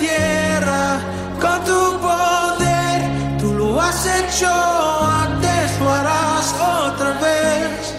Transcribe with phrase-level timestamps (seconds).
[0.00, 0.98] tierra
[1.40, 3.38] con tu poder.
[3.38, 7.96] Tú lo has hecho antes, lo harás otra vez.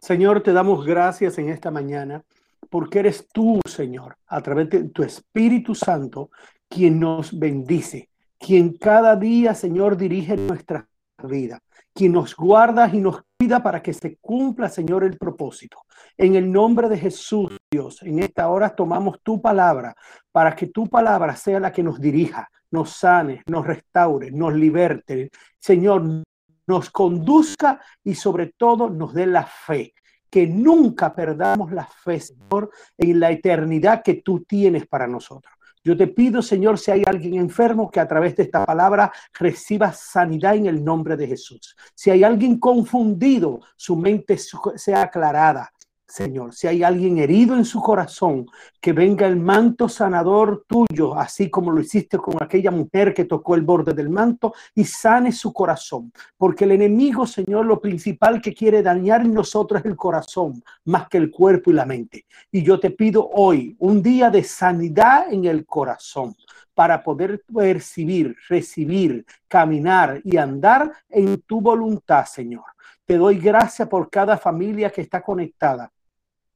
[0.00, 2.22] Señor, te damos gracias en esta mañana
[2.70, 6.30] porque eres tú, Señor, a través de tu Espíritu Santo,
[6.68, 8.07] quien nos bendice,
[8.38, 10.88] quien cada día, Señor, dirige nuestra
[11.22, 11.60] vida,
[11.92, 15.82] quien nos guarda y nos cuida para que se cumpla, Señor, el propósito.
[16.16, 19.94] En el nombre de Jesús, Dios, en esta hora tomamos tu palabra
[20.30, 25.30] para que tu palabra sea la que nos dirija, nos sane, nos restaure, nos liberte.
[25.58, 26.24] Señor,
[26.66, 29.94] nos conduzca y sobre todo nos dé la fe
[30.30, 35.54] que nunca perdamos la fe, Señor, en la eternidad que tú tienes para nosotros.
[35.88, 39.90] Yo te pido, Señor, si hay alguien enfermo, que a través de esta palabra reciba
[39.90, 41.74] sanidad en el nombre de Jesús.
[41.94, 45.72] Si hay alguien confundido, su mente sea aclarada.
[46.08, 48.46] Señor, si hay alguien herido en su corazón,
[48.80, 53.54] que venga el manto sanador tuyo, así como lo hiciste con aquella mujer que tocó
[53.54, 56.10] el borde del manto y sane su corazón.
[56.38, 61.08] Porque el enemigo, Señor, lo principal que quiere dañar en nosotros es el corazón, más
[61.10, 62.24] que el cuerpo y la mente.
[62.50, 66.34] Y yo te pido hoy un día de sanidad en el corazón
[66.72, 72.64] para poder percibir, recibir, caminar y andar en tu voluntad, Señor.
[73.04, 75.92] Te doy gracias por cada familia que está conectada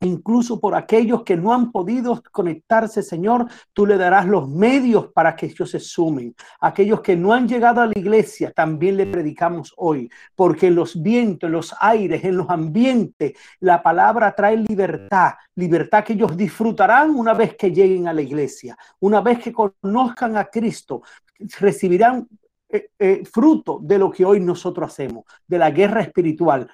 [0.02, 5.34] incluso por aquellos que no han podido conectarse, Señor, tú le darás los medios para
[5.34, 6.34] que ellos se sumen.
[6.60, 11.00] Aquellos que no han llegado a la iglesia, también le predicamos hoy, porque en los
[11.00, 17.10] vientos, en los aires, en los ambientes, la palabra trae libertad, libertad que ellos disfrutarán
[17.10, 21.02] una vez que lleguen a la iglesia, una vez que conozcan a Cristo,
[21.60, 22.28] recibirán
[22.68, 26.68] eh, eh, fruto de lo que hoy nosotros hacemos, de la guerra espiritual,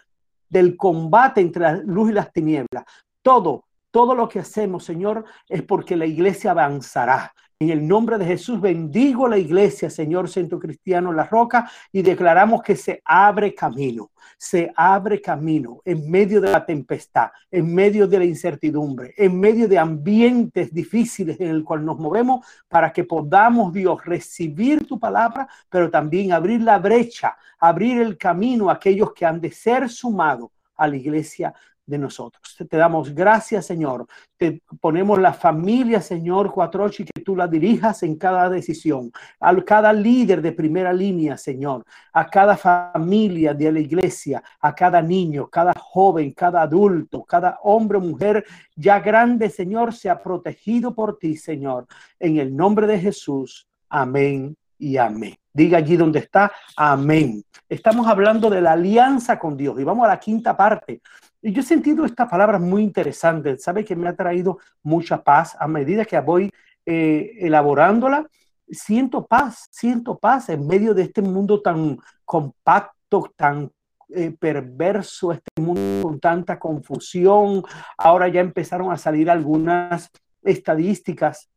[0.48, 2.84] del combate entre la luz y las tinieblas,
[3.28, 7.34] todo, todo lo que hacemos, Señor, es porque la iglesia avanzará.
[7.58, 12.62] En el nombre de Jesús bendigo la iglesia, Señor Centro Cristiano La Roca, y declaramos
[12.62, 18.18] que se abre camino, se abre camino en medio de la tempestad, en medio de
[18.18, 23.74] la incertidumbre, en medio de ambientes difíciles en el cual nos movemos para que podamos,
[23.74, 29.26] Dios, recibir tu palabra, pero también abrir la brecha, abrir el camino a aquellos que
[29.26, 31.52] han de ser sumados a la iglesia
[31.88, 32.56] de nosotros.
[32.68, 34.06] Te damos gracias, Señor.
[34.36, 39.10] Te ponemos la familia, Señor, Cuatrochi, que tú la dirijas en cada decisión,
[39.40, 45.00] a cada líder de primera línea, Señor, a cada familia de la iglesia, a cada
[45.00, 48.44] niño, cada joven, cada adulto, cada hombre, mujer
[48.76, 51.86] ya grande, Señor, sea protegido por ti, Señor.
[52.20, 53.66] En el nombre de Jesús.
[53.88, 55.34] Amén y amén.
[55.52, 57.42] Diga allí donde está, amén.
[57.68, 61.00] Estamos hablando de la alianza con Dios y vamos a la quinta parte.
[61.40, 65.56] Y yo he sentido esta palabra muy interesante, sabe que me ha traído mucha paz
[65.58, 66.50] a medida que voy
[66.84, 68.26] eh, elaborándola.
[68.68, 73.70] Siento paz, siento paz en medio de este mundo tan compacto, tan
[74.10, 77.62] eh, perverso, este mundo con tanta confusión.
[77.96, 80.10] Ahora ya empezaron a salir algunas
[80.42, 81.48] estadísticas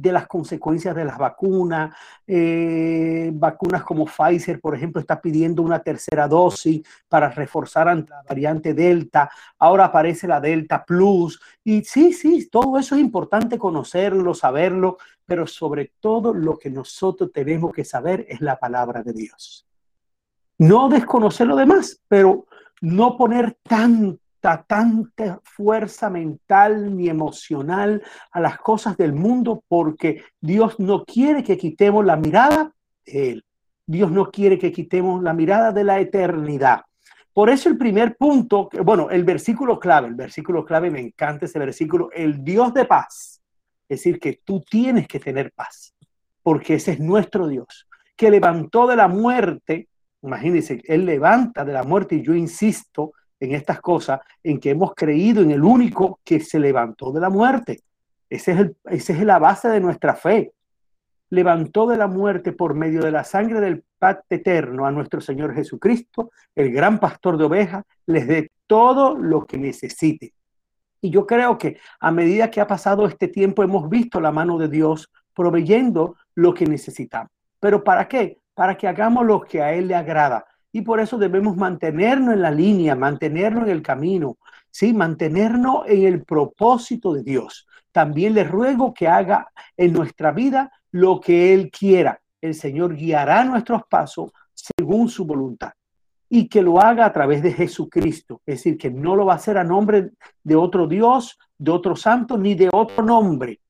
[0.00, 1.94] de las consecuencias de las vacunas.
[2.26, 8.22] Eh, vacunas como Pfizer, por ejemplo, está pidiendo una tercera dosis para reforzar ante la
[8.28, 9.30] variante Delta.
[9.58, 11.40] Ahora aparece la Delta Plus.
[11.62, 17.30] Y sí, sí, todo eso es importante conocerlo, saberlo, pero sobre todo lo que nosotros
[17.32, 19.66] tenemos que saber es la palabra de Dios.
[20.58, 22.46] No desconocer lo demás, pero
[22.80, 30.80] no poner tanto tanta fuerza mental ni emocional a las cosas del mundo porque Dios
[30.80, 32.72] no quiere que quitemos la mirada
[33.06, 33.44] de Él.
[33.86, 36.82] Dios no quiere que quitemos la mirada de la eternidad.
[37.32, 41.58] Por eso el primer punto, bueno, el versículo clave, el versículo clave, me encanta ese
[41.58, 43.40] versículo, el Dios de paz.
[43.88, 45.94] Es decir, que tú tienes que tener paz,
[46.42, 49.88] porque ese es nuestro Dios, que levantó de la muerte,
[50.22, 54.94] imagínense, Él levanta de la muerte y yo insisto, en estas cosas en que hemos
[54.94, 57.80] creído en el único que se levantó de la muerte.
[58.30, 60.52] Ese es es la base de nuestra fe.
[61.28, 65.54] Levantó de la muerte por medio de la sangre del pacto eterno a nuestro Señor
[65.54, 70.34] Jesucristo, el gran pastor de ovejas, les dé todo lo que necesite.
[71.00, 74.56] Y yo creo que a medida que ha pasado este tiempo hemos visto la mano
[74.56, 77.32] de Dios proveyendo lo que necesitamos.
[77.58, 78.38] ¿Pero para qué?
[78.54, 82.42] Para que hagamos lo que a Él le agrada, y por eso debemos mantenernos en
[82.42, 84.38] la línea, mantenernos en el camino,
[84.70, 84.92] ¿sí?
[84.92, 87.66] mantenernos en el propósito de Dios.
[87.92, 92.20] También le ruego que haga en nuestra vida lo que Él quiera.
[92.40, 95.72] El Señor guiará nuestros pasos, según su voluntad
[96.34, 98.40] y que lo haga a través de Jesucristo.
[98.46, 101.94] Es decir, que no lo va a hacer a nombre de otro Dios, de otro
[101.94, 103.60] santo, ni de otro nombre.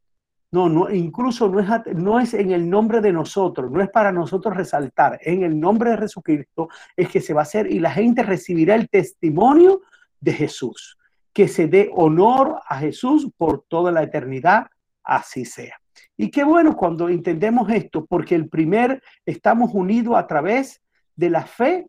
[0.53, 4.13] No, no, incluso no es, no es en el nombre de nosotros, no es para
[4.13, 7.91] nosotros resaltar, en el nombre de Jesucristo es que se va a hacer y la
[7.91, 9.81] gente recibirá el testimonio
[10.21, 10.99] de Jesús.
[11.33, 14.67] Que se dé honor a Jesús por toda la eternidad,
[15.03, 15.81] así sea.
[16.17, 20.83] Y qué bueno cuando entendemos esto, porque el primer estamos unidos a través
[21.17, 21.87] de la fe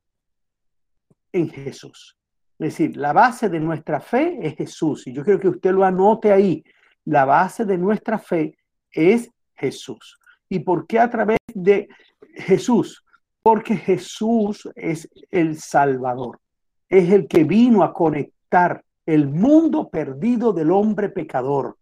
[1.33, 2.17] en Jesús.
[2.59, 5.05] Es decir, la base de nuestra fe es Jesús.
[5.07, 6.63] Y yo quiero que usted lo anote ahí.
[7.05, 8.57] La base de nuestra fe
[8.91, 10.19] es Jesús.
[10.49, 11.87] ¿Y por qué a través de
[12.35, 13.03] Jesús?
[13.41, 16.39] Porque Jesús es el Salvador.
[16.87, 21.77] Es el que vino a conectar el mundo perdido del hombre pecador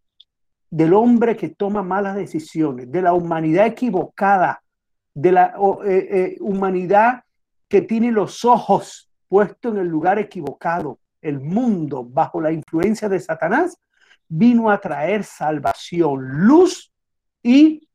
[0.71, 4.63] del hombre que toma malas decisiones, de la humanidad equivocada,
[5.13, 5.53] de la
[5.85, 7.23] eh, eh, humanidad
[7.67, 13.19] que tiene los ojos puestos en el lugar equivocado, el mundo bajo la influencia de
[13.19, 13.77] Satanás,
[14.33, 16.89] vino a traer salvación, luz
[17.43, 17.85] y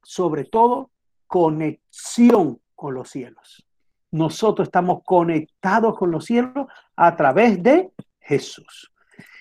[0.00, 0.90] sobre todo
[1.26, 3.66] conexión con los cielos.
[4.12, 7.90] Nosotros estamos conectados con los cielos a través de
[8.20, 8.92] Jesús.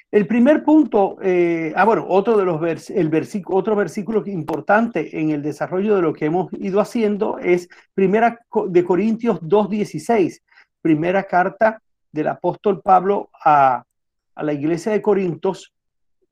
[0.09, 5.29] El primer punto, eh, ah, bueno, otro de los el versículo, otro versículo importante en
[5.29, 10.41] el desarrollo de lo que hemos ido haciendo es Primera de Corintios 2.16,
[10.81, 11.79] primera carta
[12.11, 13.83] del apóstol Pablo a,
[14.33, 15.71] a la iglesia de Corintios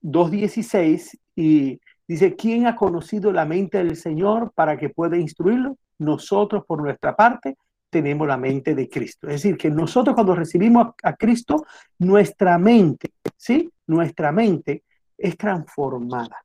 [0.01, 5.77] 2.16 y dice, ¿quién ha conocido la mente del Señor para que pueda instruirlo?
[5.99, 7.57] Nosotros por nuestra parte
[7.89, 9.27] tenemos la mente de Cristo.
[9.27, 11.65] Es decir, que nosotros cuando recibimos a Cristo,
[11.97, 13.69] nuestra mente, ¿sí?
[13.87, 14.83] Nuestra mente
[15.17, 16.37] es transformada.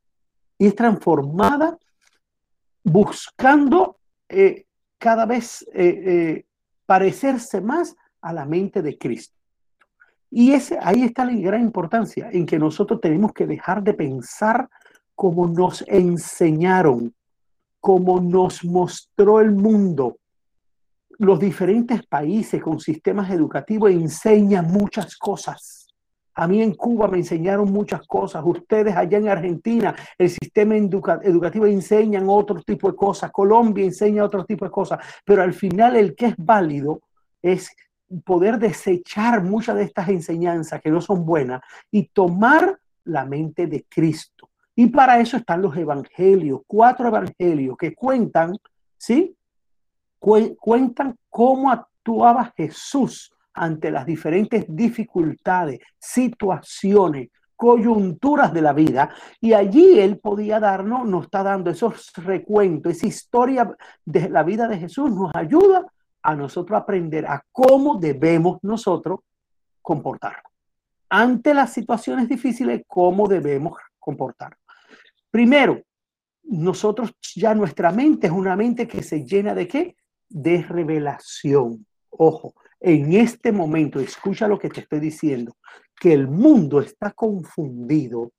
[0.57, 1.77] Y es transformada
[2.83, 3.97] buscando
[4.29, 4.65] eh,
[4.97, 6.45] cada vez eh, eh,
[6.85, 9.35] parecerse más a la mente de Cristo.
[10.31, 14.69] Y ese, ahí está la gran importancia en que nosotros tenemos que dejar de pensar
[15.13, 17.13] como nos enseñaron,
[17.79, 20.17] como nos mostró el mundo,
[21.19, 25.87] los diferentes países con sistemas educativos enseñan muchas cosas.
[26.37, 28.43] A mí en Cuba me enseñaron muchas cosas.
[28.45, 33.31] Ustedes allá en Argentina, el sistema educativo enseñan otro tipo de cosas.
[33.31, 34.99] Colombia enseña otro tipo de cosas.
[35.23, 36.99] Pero al final el que es válido
[37.41, 37.69] es
[38.23, 41.61] poder desechar muchas de estas enseñanzas que no son buenas
[41.91, 44.49] y tomar la mente de Cristo.
[44.75, 48.57] Y para eso están los evangelios, cuatro evangelios que cuentan,
[48.97, 49.35] ¿sí?
[50.19, 59.09] cuentan cómo actuaba Jesús ante las diferentes dificultades, situaciones, coyunturas de la vida.
[59.39, 64.67] Y allí él podía darnos, nos está dando esos recuentos, esa historia de la vida
[64.67, 65.85] de Jesús, nos ayuda
[66.25, 69.19] a nosotros aprender a cómo debemos nosotros
[69.81, 70.51] comportarnos.
[71.09, 74.59] Ante las situaciones difíciles, cómo debemos comportarnos.
[75.29, 75.81] Primero,
[76.43, 79.95] nosotros ya nuestra mente es una mente que se llena de qué?
[80.29, 81.85] de revelación.
[82.09, 85.55] Ojo, en este momento, escucha lo que te estoy diciendo,
[85.99, 88.31] que el mundo está confundido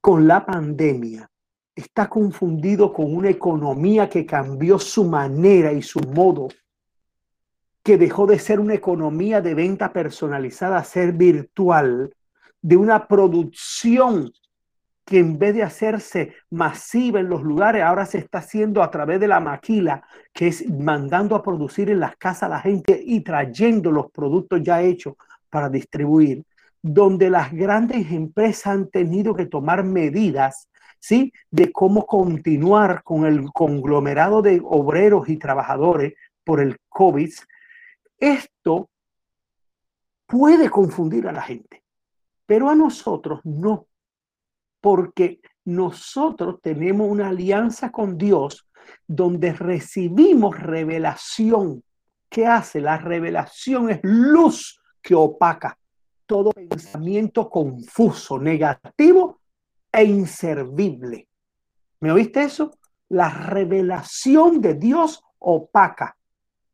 [0.00, 1.30] con la pandemia,
[1.78, 6.48] está confundido con una economía que cambió su manera y su modo,
[7.84, 12.12] que dejó de ser una economía de venta personalizada a ser virtual,
[12.60, 14.32] de una producción
[15.04, 19.20] que en vez de hacerse masiva en los lugares, ahora se está haciendo a través
[19.20, 20.02] de la maquila,
[20.34, 24.62] que es mandando a producir en las casas a la gente y trayendo los productos
[24.62, 25.14] ya hechos
[25.48, 26.44] para distribuir,
[26.82, 30.68] donde las grandes empresas han tenido que tomar medidas,
[31.00, 31.32] ¿sí?
[31.50, 36.14] De cómo continuar con el conglomerado de obreros y trabajadores
[36.44, 37.32] por el COVID.
[38.18, 38.90] Esto
[40.26, 41.82] puede confundir a la gente,
[42.46, 43.86] pero a nosotros no
[44.80, 48.68] porque nosotros tenemos una alianza con Dios
[49.06, 51.82] donde recibimos revelación.
[52.28, 52.80] ¿Qué hace?
[52.80, 55.78] La revelación es luz que opaca
[56.26, 59.37] todo pensamiento confuso, negativo
[59.92, 61.28] e inservible.
[62.00, 62.70] ¿Me oíste eso?
[63.08, 66.16] La revelación de Dios opaca,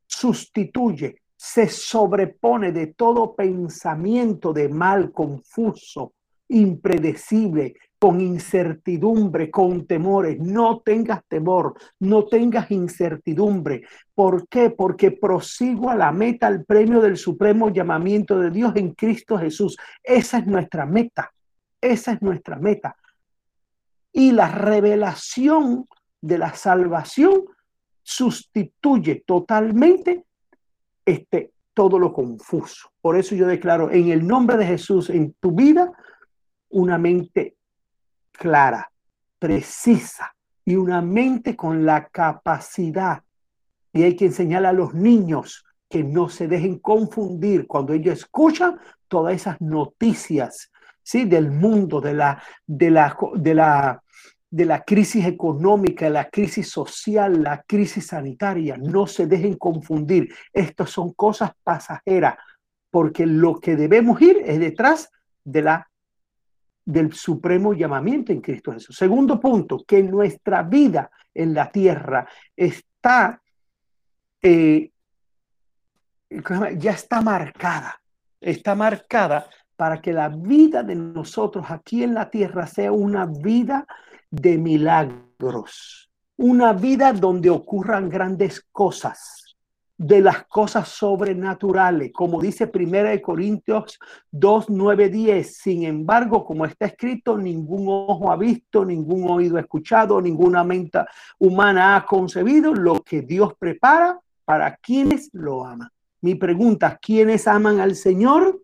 [0.07, 6.15] sustituye, se sobrepone de todo pensamiento de mal, confuso,
[6.49, 10.39] impredecible, con incertidumbre, con temores.
[10.39, 13.83] No tengas temor, no tengas incertidumbre.
[14.15, 14.71] ¿Por qué?
[14.71, 19.77] Porque prosigo a la meta, al premio del supremo llamamiento de Dios en Cristo Jesús.
[20.03, 21.33] Esa es nuestra meta.
[21.81, 22.97] Esa es nuestra meta.
[24.17, 25.87] Y la revelación
[26.23, 27.45] de la salvación
[28.03, 30.25] sustituye totalmente
[31.05, 32.91] este, todo lo confuso.
[33.01, 35.93] Por eso yo declaro en el nombre de Jesús en tu vida
[36.71, 37.57] una mente
[38.31, 38.91] clara,
[39.39, 43.23] precisa y una mente con la capacidad.
[43.93, 48.79] Y hay que enseñar a los niños que no se dejen confundir cuando ellos escuchan
[49.09, 50.71] todas esas noticias
[51.03, 51.25] ¿sí?
[51.25, 54.03] del mundo, de la, de la, de la,
[54.55, 58.77] de la crisis económica, la crisis social, la crisis sanitaria.
[58.77, 60.33] No se dejen confundir.
[60.53, 62.37] Estas son cosas pasajeras,
[62.89, 65.11] porque lo que debemos ir es detrás
[65.43, 65.91] de la
[66.85, 68.97] del supremo llamamiento en Cristo Jesús.
[68.97, 73.43] Segundo punto, que nuestra vida en la tierra está,
[74.41, 74.93] eh,
[76.77, 78.01] ya está marcada,
[78.41, 83.87] está marcada para que la vida de nosotros aquí en la tierra sea una vida
[84.31, 89.45] de milagros, una vida donde ocurran grandes cosas,
[89.97, 93.99] de las cosas sobrenaturales, como dice 1 Corintios
[94.33, 95.57] 2, 9, 10.
[95.57, 100.99] Sin embargo, como está escrito, ningún ojo ha visto, ningún oído ha escuchado, ninguna mente
[101.39, 105.89] humana ha concebido lo que Dios prepara para quienes lo aman.
[106.21, 108.64] Mi pregunta, ¿quiénes aman al Señor?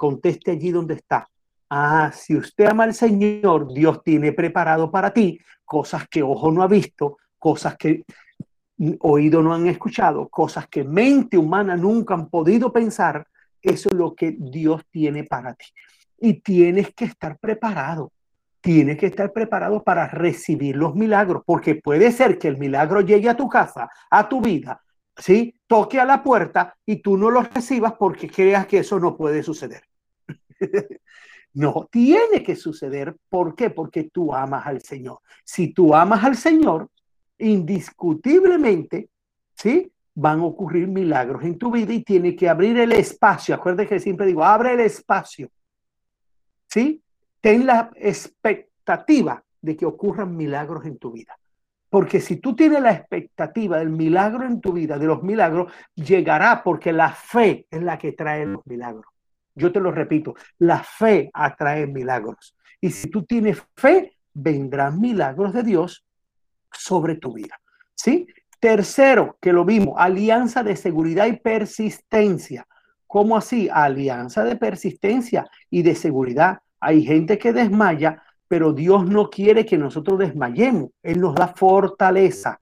[0.00, 1.28] Conteste allí donde está.
[1.68, 6.62] Ah, si usted ama al Señor, Dios tiene preparado para ti cosas que ojo no
[6.62, 8.04] ha visto, cosas que
[9.00, 13.26] oído no han escuchado, cosas que mente humana nunca han podido pensar,
[13.60, 15.66] eso es lo que Dios tiene para ti.
[16.18, 18.10] Y tienes que estar preparado,
[18.62, 23.28] tienes que estar preparado para recibir los milagros, porque puede ser que el milagro llegue
[23.28, 24.80] a tu casa, a tu vida,
[25.18, 25.54] ¿sí?
[25.66, 29.42] Toque a la puerta y tú no lo recibas porque creas que eso no puede
[29.42, 29.89] suceder.
[31.54, 33.16] no, tiene que suceder.
[33.28, 33.70] ¿Por qué?
[33.70, 35.20] Porque tú amas al Señor.
[35.44, 36.88] Si tú amas al Señor,
[37.38, 39.08] indiscutiblemente,
[39.54, 39.92] ¿sí?
[40.14, 43.54] Van a ocurrir milagros en tu vida y tiene que abrir el espacio.
[43.54, 45.50] Acuérdate que siempre digo, abre el espacio.
[46.68, 47.02] ¿Sí?
[47.40, 51.36] Ten la expectativa de que ocurran milagros en tu vida.
[51.88, 56.62] Porque si tú tienes la expectativa del milagro en tu vida, de los milagros, llegará
[56.62, 59.06] porque la fe es la que trae los milagros.
[59.60, 62.56] Yo te lo repito, la fe atrae milagros.
[62.80, 66.04] Y si tú tienes fe, vendrán milagros de Dios
[66.72, 67.60] sobre tu vida.
[67.94, 68.26] ¿Sí?
[68.58, 72.66] Tercero, que lo vimos, alianza de seguridad y persistencia.
[73.06, 73.68] ¿Cómo así?
[73.70, 76.60] Alianza de persistencia y de seguridad.
[76.80, 80.90] Hay gente que desmaya, pero Dios no quiere que nosotros desmayemos.
[81.02, 82.60] Él nos da fortaleza.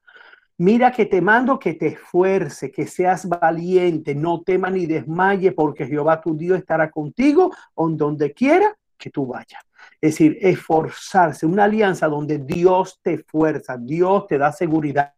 [0.61, 5.87] Mira que te mando que te esfuerce, que seas valiente, no temas ni desmaye, porque
[5.87, 9.63] Jehová tu Dios estará contigo en donde quiera que tú vayas.
[10.01, 15.13] Es decir, esforzarse, una alianza donde Dios te fuerza, Dios te da seguridad,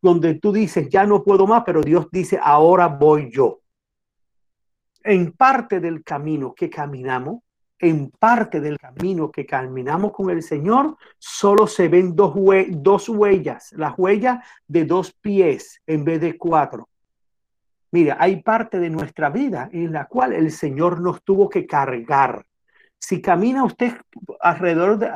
[0.00, 3.60] donde tú dices, ya no puedo más, pero Dios dice, ahora voy yo.
[5.02, 7.40] En parte del camino que caminamos,
[7.82, 12.34] en parte del camino que caminamos con el Señor, solo se ven dos,
[13.08, 16.88] huellas, las huellas de dos pies en vez de cuatro.
[17.90, 22.46] Mira, hay parte de nuestra vida en la cual el Señor nos tuvo que cargar
[23.02, 23.94] si camina usted
[24.40, 25.10] alrededor, de,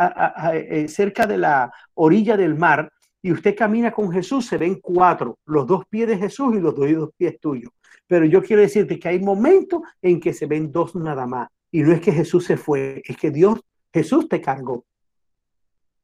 [0.54, 2.92] eh, cerca de la orilla del mar,
[3.23, 6.75] y usted camina con Jesús, se ven cuatro, los dos pies de Jesús y los
[6.75, 7.73] dos pies tuyos.
[8.08, 11.49] Pero yo quiero decirte que hay momentos en que se ven dos nada más.
[11.70, 13.61] Y no es que Jesús se fue, es que Dios,
[13.92, 14.85] Jesús te cargó.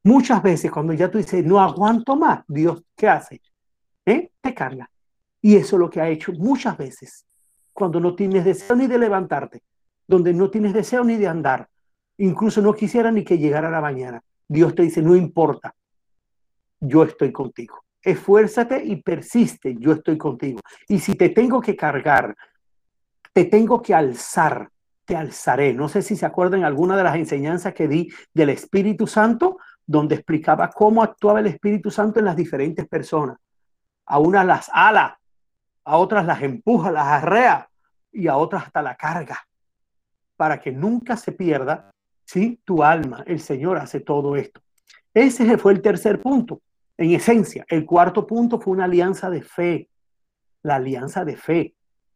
[0.03, 3.41] Muchas veces cuando ya tú dices, no aguanto más, Dios, ¿qué hace?
[4.05, 4.31] ¿Eh?
[4.41, 4.89] Te carga.
[5.41, 7.25] Y eso es lo que ha hecho muchas veces.
[7.71, 9.63] Cuando no tienes deseo ni de levantarte,
[10.07, 11.69] donde no tienes deseo ni de andar,
[12.17, 14.23] Incluso no quisiera ni que llegara la mañana.
[14.47, 15.73] Dios te dice, no importa,
[16.79, 17.83] yo estoy contigo.
[18.01, 20.59] Esfuérzate y persiste, yo estoy contigo.
[20.87, 22.35] Y si te tengo que cargar,
[23.31, 24.69] te tengo que alzar,
[25.05, 25.73] te alzaré.
[25.73, 30.15] No sé si se acuerdan alguna de las enseñanzas que di del Espíritu Santo, donde
[30.15, 33.37] explicaba cómo actuaba el Espíritu Santo en las diferentes personas.
[34.05, 35.19] A unas las ala,
[35.83, 37.69] a otras las empuja, las arrea
[38.11, 39.37] y a otras hasta la carga,
[40.37, 41.93] para que nunca se pierda
[42.25, 42.59] ¿sí?
[42.63, 44.61] Tu alma, el Señor hace todo esto.
[45.13, 46.61] Ese fue el tercer punto,
[46.97, 47.65] en esencia.
[47.67, 49.89] El cuarto punto fue una alianza de fe,
[50.63, 51.75] la alianza de fe.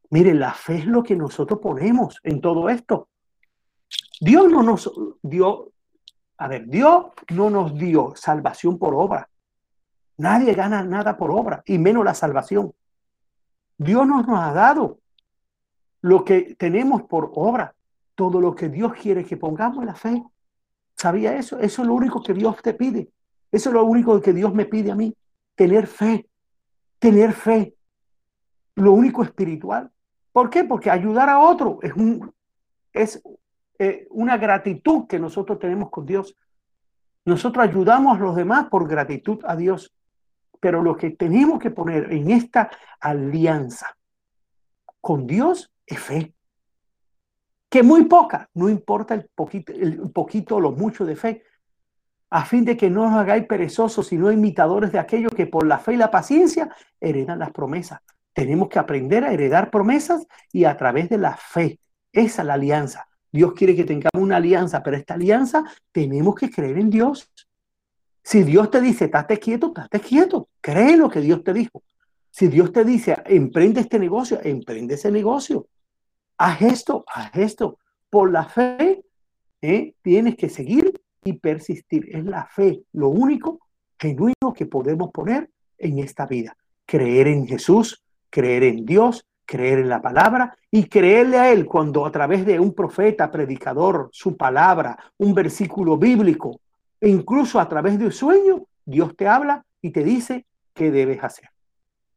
[0.10, 3.10] Mire, la fe es lo que nosotros ponemos en todo esto.
[4.20, 5.72] Dios no nos dio,
[6.38, 9.30] a ver, Dios no nos dio salvación por obra.
[10.18, 12.74] Nadie gana nada por obra, y menos la salvación.
[13.78, 15.00] Dios nos, nos ha dado
[16.02, 17.76] lo que tenemos por obra
[18.18, 20.24] todo lo que Dios quiere que pongamos en la fe.
[20.96, 21.60] ¿Sabía eso?
[21.60, 23.12] Eso es lo único que Dios te pide.
[23.52, 25.16] Eso es lo único que Dios me pide a mí,
[25.56, 26.28] tener fe.
[27.00, 27.76] tener fe,
[28.74, 29.92] lo único espiritual.
[30.38, 30.66] ¿Por qué?
[30.66, 31.80] Porque ayudar a otro
[32.94, 33.24] es,
[33.80, 36.36] eh, una gratitud que nosotros tenemos con Dios.
[37.26, 39.96] Nosotros ayudamos a los demás por gratitud a Dios.
[40.60, 43.98] Pero lo que tenemos que poner en esta alianza
[45.02, 46.36] con Dios es fe.
[47.68, 51.42] Que muy poca, no importa el poquito, el poquito o lo mucho de fe,
[52.30, 55.80] a fin de que no os hagáis perezosos, sino imitadores de aquellos que por la
[55.80, 56.70] fe y la paciencia
[57.02, 58.02] heredan las promesas.
[58.38, 61.80] Tenemos que aprender a heredar promesas y a través de la fe.
[62.12, 63.08] Esa es la alianza.
[63.32, 67.32] Dios quiere que tengamos una alianza, pero esta alianza tenemos que creer en Dios.
[68.22, 70.50] Si Dios te dice, estate quieto, estate quieto.
[70.62, 71.82] Cree lo que Dios te dijo.
[72.30, 75.68] Si Dios te dice, emprende este negocio, emprende ese negocio.
[76.38, 77.80] Haz esto, haz esto.
[78.08, 79.04] Por la fe,
[79.64, 79.96] ¿eh?
[80.04, 82.16] tienes que seguir y persistir.
[82.16, 83.62] Es la fe lo único
[83.98, 86.56] genuino que podemos poner en esta vida.
[86.86, 92.06] Creer en Jesús, creer en Dios, creer en la palabra y creerle a Él cuando
[92.06, 96.60] a través de un profeta, predicador, su palabra, un versículo bíblico,
[97.00, 101.24] e incluso a través de un sueño, Dios te habla y te dice qué debes
[101.24, 101.50] hacer.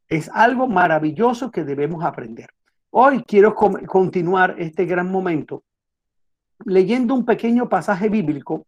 [0.09, 2.49] Es algo maravilloso que debemos aprender.
[2.89, 5.63] Hoy quiero continuar este gran momento
[6.65, 8.65] leyendo un pequeño pasaje bíblico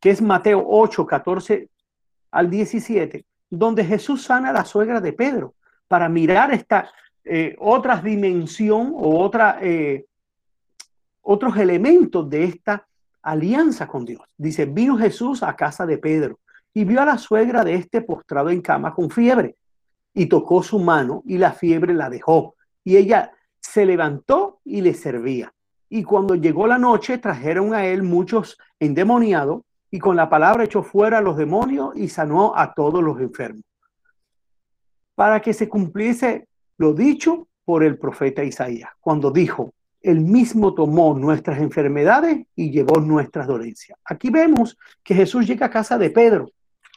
[0.00, 1.68] que es Mateo 8, 14
[2.30, 5.54] al 17, donde Jesús sana a la suegra de Pedro
[5.88, 6.90] para mirar esta
[7.28, 10.06] eh, otra dimensión o eh,
[11.22, 12.86] otros elementos de esta
[13.20, 14.22] alianza con Dios.
[14.36, 16.38] Dice, vino Jesús a casa de Pedro
[16.72, 19.56] y vio a la suegra de este postrado en cama con fiebre
[20.14, 24.94] y tocó su mano y la fiebre la dejó y ella se levantó y le
[24.94, 25.52] servía.
[25.88, 30.84] Y cuando llegó la noche trajeron a él muchos endemoniados y con la palabra echó
[30.84, 33.64] fuera a los demonios y sanó a todos los enfermos.
[35.16, 36.46] Para que se cumpliese
[36.78, 43.00] lo dicho por el profeta Isaías, cuando dijo, el mismo tomó nuestras enfermedades y llevó
[43.00, 43.98] nuestras dolencias.
[44.04, 46.48] Aquí vemos que Jesús llega a casa de Pedro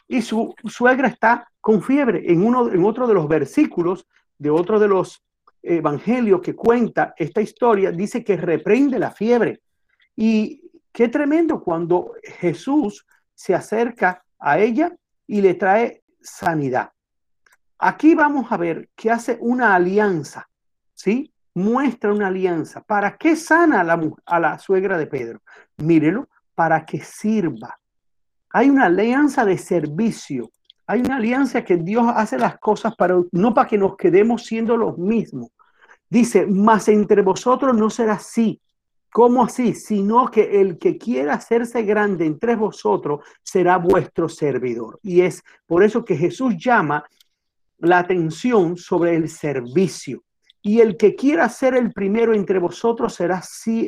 [0.06, 2.22] y su suegra está con fiebre.
[2.30, 4.06] En, uno, en otro de los versículos
[4.38, 5.24] de otro de los
[5.60, 9.60] evangelios que cuenta esta historia, dice que reprende la fiebre.
[10.14, 10.60] Y
[10.92, 14.94] Qué tremendo cuando Jesús se acerca a ella
[15.26, 16.90] y le trae sanidad.
[17.82, 20.48] Aquí vamos a ver que hace una alianza,
[20.92, 21.32] ¿sí?
[21.54, 22.82] Muestra una alianza.
[22.82, 23.80] ¿Para qué sana
[24.26, 25.40] a la, suegra de Pedro?
[25.78, 27.78] Mírelo, para que sirva.
[28.50, 30.50] Hay una alianza de servicio.
[30.86, 34.76] Hay una alianza que Dios hace las cosas para no para que nos quedemos siendo
[34.76, 35.50] los mismos.
[36.08, 38.60] Dice, mas entre vosotros no será así,
[39.12, 39.74] ¿Cómo así?
[39.74, 45.00] Sino que el que quiera hacerse grande entre vosotros será vuestro servidor.
[45.02, 47.04] Y es por eso que Jesús llama
[47.80, 50.22] la atención sobre el servicio.
[50.62, 53.42] Y el que quiera ser el primero entre vosotros será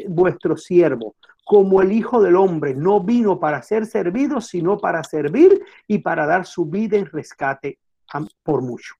[0.09, 5.63] vuestro siervo, como el Hijo del Hombre no vino para ser servido, sino para servir
[5.87, 7.79] y para dar su vida en rescate
[8.43, 8.95] por mucho.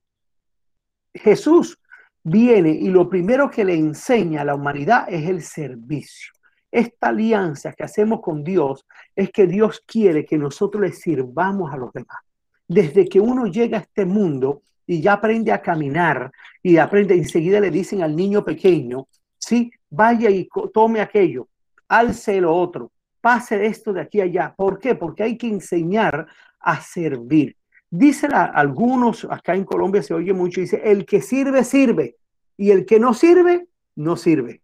[1.15, 1.79] Jesús
[2.23, 6.33] viene y lo primero que le enseña a la humanidad es el servicio.
[6.71, 11.77] Esta alianza que hacemos con Dios es que Dios quiere que nosotros le sirvamos a
[11.77, 12.19] los demás.
[12.67, 16.31] Desde que uno llega a este mundo y ya aprende a caminar
[16.63, 21.49] y aprende, enseguida le dicen al niño pequeño, sí, vaya y tome aquello,
[21.89, 24.55] alce lo otro, pase esto de aquí a allá.
[24.55, 24.95] ¿Por qué?
[24.95, 26.27] Porque hay que enseñar
[26.61, 27.57] a servir.
[27.89, 32.17] Dice algunos, acá en Colombia se oye mucho, dice, el que sirve, sirve,
[32.59, 34.61] y el que no sirve, no sirve.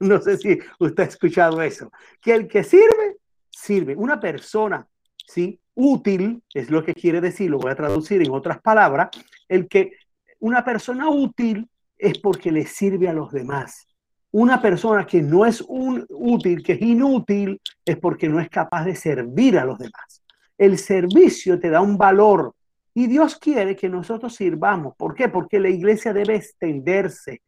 [0.00, 3.18] No sé si usted ha escuchado eso, que el que sirve,
[3.50, 3.94] sirve.
[3.94, 4.84] Una persona,
[5.28, 5.60] ¿sí?
[5.80, 9.10] Útil, es lo que quiere decir, lo voy a traducir en otras palabras,
[9.48, 9.92] el que
[10.40, 13.86] una persona útil es porque le sirve a los demás.
[14.32, 18.86] Una persona que no es un útil, que es inútil, es porque no es capaz
[18.86, 20.24] de servir a los demás.
[20.58, 22.54] El servicio te da un valor
[22.92, 24.96] y Dios quiere que nosotros sirvamos.
[24.96, 25.28] ¿Por qué?
[25.28, 27.40] Porque la iglesia debe extenderse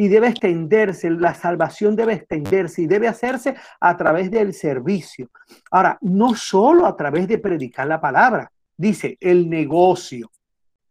[0.00, 5.28] y debe extenderse, la salvación debe extenderse y debe hacerse a través del servicio.
[5.70, 10.30] Ahora, no solo a través de predicar la palabra, dice el negocio,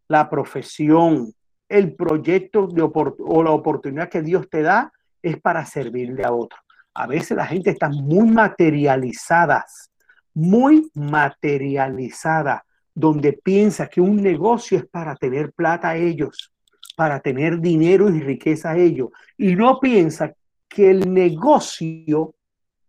[0.08, 1.34] la profesión,
[1.68, 4.94] el proyecto de o la oportunidad que Dios te da
[5.24, 6.60] es para servirle a otro.
[6.94, 9.90] A veces la gente está muy materializadas
[10.36, 16.54] muy materializada, donde piensa que un negocio es para tener plata a ellos,
[17.00, 20.34] para tener dinero y riqueza ellos, y no piensa
[20.68, 22.36] que el negocio,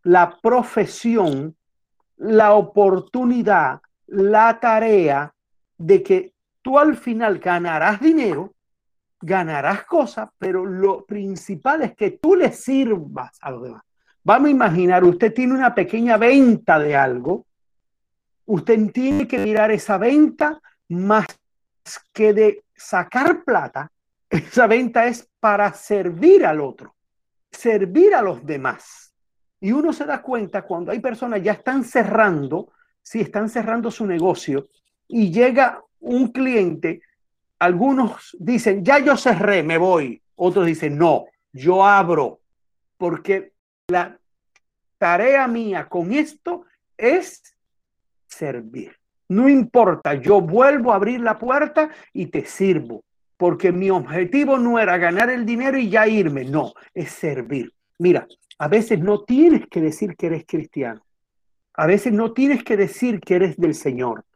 [0.02, 1.54] la profesión,
[2.16, 5.32] la oportunidad, la tarea
[5.78, 8.52] de que tú al final ganarás dinero,
[9.20, 13.82] ganarás cosas, pero lo principal es que tú le sirvas a los demás.
[14.24, 17.46] Vamos a imaginar, usted tiene una pequeña venta de algo,
[18.44, 21.28] usted tiene que mirar esa venta más
[22.12, 23.92] que de sacar plata,
[24.30, 26.94] esa venta es para servir al otro,
[27.50, 29.12] servir a los demás.
[29.60, 34.06] Y uno se da cuenta cuando hay personas ya están cerrando, si están cerrando su
[34.06, 34.68] negocio
[35.08, 37.02] y llega un cliente,
[37.58, 40.22] algunos dicen, ya yo cerré, me voy.
[40.36, 42.40] Otros dicen, no, yo abro,
[42.96, 43.52] porque
[43.88, 44.18] la
[44.96, 46.64] tarea mía con esto
[46.96, 47.42] es
[48.26, 48.96] servir.
[49.28, 53.04] No importa, yo vuelvo a abrir la puerta y te sirvo,
[53.40, 57.72] porque mi objetivo no era ganar el dinero y ya irme, no, es servir.
[57.98, 61.00] Mira, a veces no tienes que decir que eres cristiano,
[61.72, 64.26] a veces no tienes que decir que eres del Señor.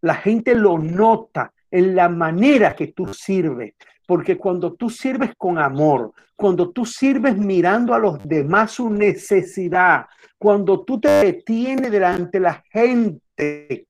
[0.00, 3.74] La gente lo nota en la manera que tú sirves,
[4.06, 10.06] porque cuando tú sirves con amor, cuando tú sirves mirando a los demás su necesidad,
[10.38, 13.86] cuando tú te detienes delante de la gente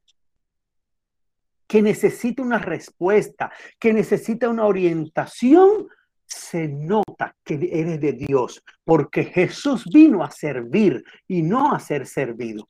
[1.67, 5.89] que necesita una respuesta, que necesita una orientación,
[6.25, 12.07] se nota que eres de Dios, porque Jesús vino a servir y no a ser
[12.07, 12.67] servido.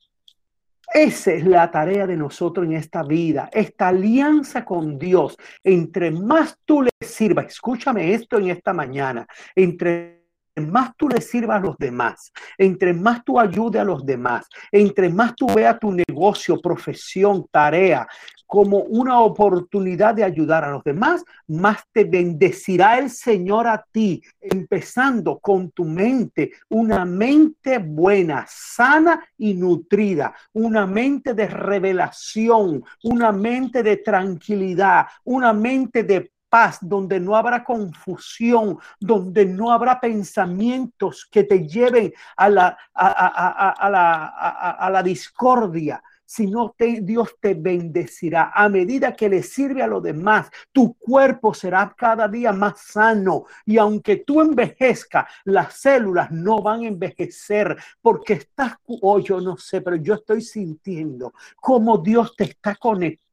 [0.93, 5.37] Esa es la tarea de nosotros en esta vida, esta alianza con Dios.
[5.63, 10.16] Entre más tú le sirvas, escúchame esto en esta mañana, entre
[10.61, 15.09] más tú le sirvas a los demás, entre más tú ayudes a los demás, entre
[15.09, 18.07] más tú veas tu negocio, profesión, tarea
[18.47, 24.23] como una oportunidad de ayudar a los demás, más te bendecirá el Señor a ti,
[24.39, 33.33] empezando con tu mente, una mente buena, sana y nutrida, una mente de revelación, una
[33.33, 41.27] mente de tranquilidad, una mente de paz, donde no habrá confusión, donde no habrá pensamientos
[41.31, 44.25] que te lleven a la, a, la,
[44.71, 48.51] a la discordia, sino te, Dios te bendecirá.
[48.53, 53.45] A medida que le sirve a los demás, tu cuerpo será cada día más sano.
[53.65, 59.57] Y aunque tú envejezcas, las células no van a envejecer porque estás, oh, yo no
[59.57, 63.26] sé, pero yo estoy sintiendo como Dios te está conectando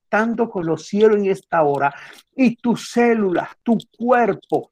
[0.50, 1.94] con los cielos en esta hora
[2.35, 4.70] y tus células, tu cuerpo,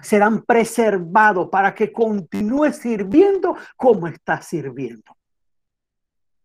[0.00, 5.17] serán preservados para que continúes sirviendo como estás sirviendo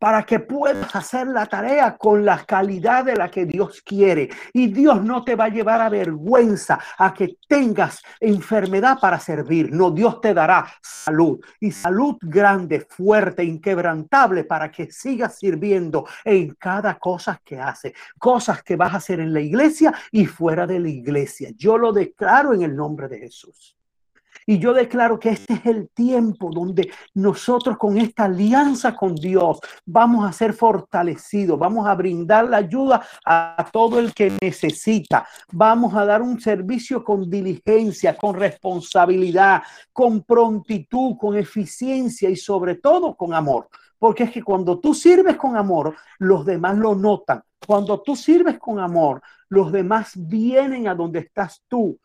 [0.03, 4.29] para que puedas hacer la tarea con la calidad de la que Dios quiere.
[4.51, 9.71] Y Dios no te va a llevar a vergüenza a que tengas enfermedad para servir.
[9.71, 16.53] No, Dios te dará salud y salud grande, fuerte, inquebrantable para que sigas sirviendo en
[16.55, 20.81] cada cosa que hace, cosas que vas a hacer en la iglesia y fuera de
[20.81, 21.51] la iglesia.
[21.55, 23.77] Yo lo declaro en el nombre de Jesús.
[24.45, 29.59] Y yo declaro que este es el tiempo donde nosotros con esta alianza con Dios
[29.85, 35.93] vamos a ser fortalecidos, vamos a brindar la ayuda a todo el que necesita, vamos
[35.95, 43.15] a dar un servicio con diligencia, con responsabilidad, con prontitud, con eficiencia y sobre todo
[43.15, 43.69] con amor.
[43.97, 47.41] Porque es que cuando tú sirves con amor, los demás lo notan.
[47.65, 51.97] Cuando tú sirves con amor, los demás vienen a donde estás tú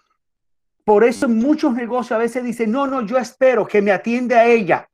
[0.89, 4.47] por eso muchos negocios a veces dicen, no, no, yo espero que me atienda a
[4.47, 4.89] ella,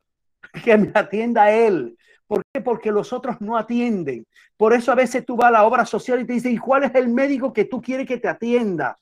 [0.64, 1.96] que me atienda a él.
[2.26, 2.60] ¿Por qué?
[2.60, 4.26] Porque los otros no atienden.
[4.56, 6.82] Por eso a veces tú vas a la obra social y te dicen, ¿y cuál
[6.82, 8.98] es el médico que tú quieres que te atienda?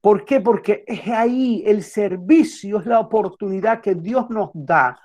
[0.00, 0.40] ¿Por qué?
[0.40, 5.00] Porque es ahí el servicio, es la oportunidad que Dios nos da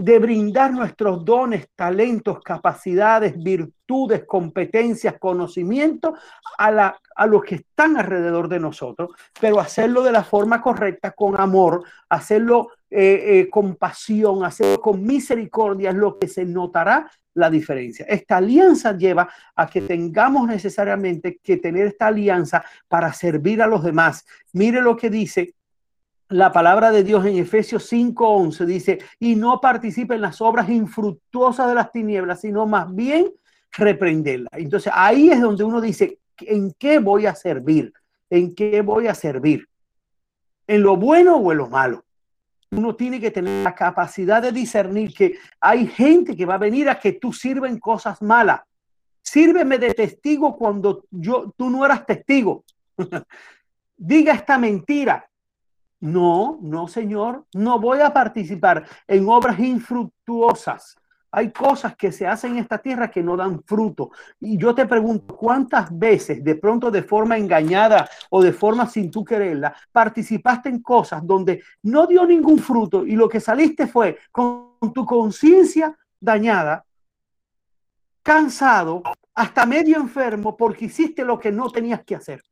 [0.00, 6.18] de brindar nuestros dones, talentos, capacidades, virtudes, competencias, conocimientos
[6.56, 11.84] a, los que están alrededor de nosotros, pero hacerlo de la forma correcta, con amor,
[12.08, 18.06] hacerlo eh, eh, con pasión, hacerlo con misericordia, es lo que se notará la diferencia.
[18.08, 23.84] Esta alianza lleva a que tengamos necesariamente que tener esta alianza para servir a los
[23.84, 24.24] demás.
[24.54, 25.56] Mire lo que dice
[26.30, 31.68] la palabra de Dios en Efesios 5:11 dice, y no participe en las obras infructuosas
[31.68, 33.32] de las tinieblas, sino más bien
[33.72, 34.52] reprenderlas.
[34.52, 37.92] Entonces ahí es donde uno dice, ¿en qué voy a servir?
[38.30, 39.68] ¿En qué voy a servir?
[40.68, 42.04] ¿En lo bueno o en lo malo?
[42.70, 46.88] Uno tiene que tener la capacidad de discernir que hay gente que va a venir
[46.88, 48.60] a que tú sirven cosas malas.
[49.20, 52.64] Sírveme de testigo cuando yo, tú no eras testigo.
[53.96, 55.29] Diga esta mentira
[56.00, 60.96] no, no, Señor, no voy a participar en obras infructuosas.
[61.32, 64.10] Hay cosas que se hacen en esta tierra que no dan fruto.
[64.40, 69.10] Y yo te pregunto, ¿cuántas veces de pronto de forma engañada o de forma sin
[69.10, 74.18] tú quererla, participaste en cosas donde no dio ningún fruto y lo que saliste fue
[74.32, 76.84] con tu conciencia dañada,
[78.22, 79.02] cansado,
[79.34, 82.42] hasta medio enfermo porque hiciste lo que no tenías que hacer?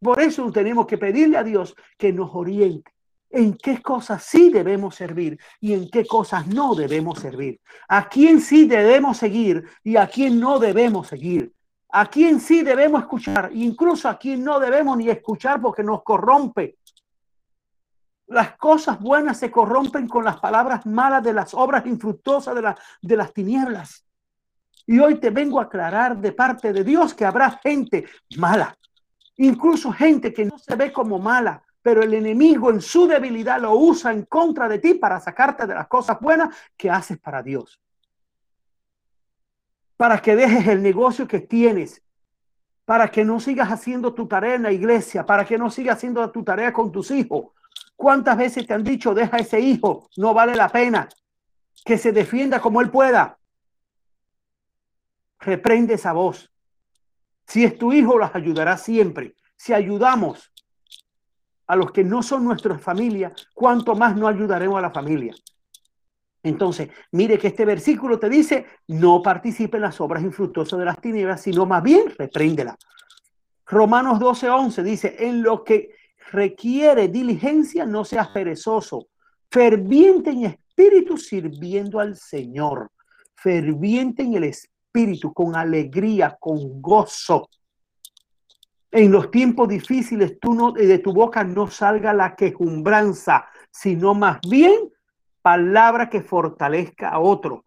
[0.00, 2.92] Por eso tenemos que pedirle a Dios que nos oriente
[3.30, 7.60] en qué cosas sí debemos servir y en qué cosas no debemos servir.
[7.88, 11.52] A quién sí debemos seguir y a quién no debemos seguir.
[11.92, 16.76] A quién sí debemos escuchar, incluso a quién no debemos ni escuchar porque nos corrompe.
[18.26, 23.16] Las cosas buenas se corrompen con las palabras malas de las obras infructuosas de, de
[23.16, 24.06] las tinieblas.
[24.86, 28.76] Y hoy te vengo a aclarar de parte de Dios que habrá gente mala,
[29.40, 33.74] incluso gente que no se ve como mala, pero el enemigo en su debilidad lo
[33.74, 37.80] usa en contra de ti para sacarte de las cosas buenas que haces para Dios.
[39.96, 42.02] Para que dejes el negocio que tienes,
[42.84, 46.30] para que no sigas haciendo tu tarea en la iglesia, para que no sigas haciendo
[46.30, 47.46] tu tarea con tus hijos.
[47.96, 51.08] ¿Cuántas veces te han dicho, deja ese hijo, no vale la pena,
[51.82, 53.38] que se defienda como él pueda?
[55.38, 56.50] Reprende esa voz.
[57.50, 59.34] Si es tu hijo, los ayudará siempre.
[59.56, 60.52] Si ayudamos
[61.66, 65.34] a los que no son nuestra familia, cuánto más no ayudaremos a la familia.
[66.44, 71.00] Entonces, mire que este versículo te dice, no participe en las obras infructuosas de las
[71.00, 72.78] tinieblas, sino más bien repréndela.
[73.66, 75.90] Romanos 12, 11 dice, en lo que
[76.30, 79.08] requiere diligencia, no seas perezoso,
[79.50, 82.92] ferviente en espíritu, sirviendo al Señor,
[83.34, 84.79] ferviente en el espíritu,
[85.32, 87.48] con alegría, con gozo
[88.92, 94.40] en los tiempos difíciles tú no, de tu boca no salga la quejumbranza, sino más
[94.48, 94.74] bien
[95.42, 97.64] palabra que fortalezca a otro.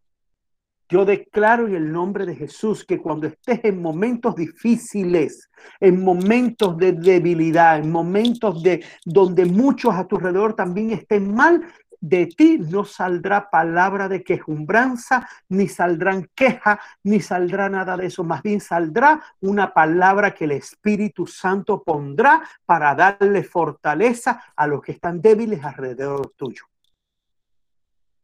[0.90, 6.78] Yo declaro en el nombre de Jesús que cuando estés en momentos difíciles, en momentos
[6.78, 11.64] de debilidad, en momentos de donde muchos a tu alrededor también estén mal,
[12.04, 18.26] de ti no saldrá palabra de quejumbranza, ni saldrán queja, ni saldrá nada de eso.
[18.26, 24.82] Más bien saldrá una palabra que el Espíritu Santo pondrá para darle fortaleza a los
[24.82, 26.66] que están débiles alrededor tuyo.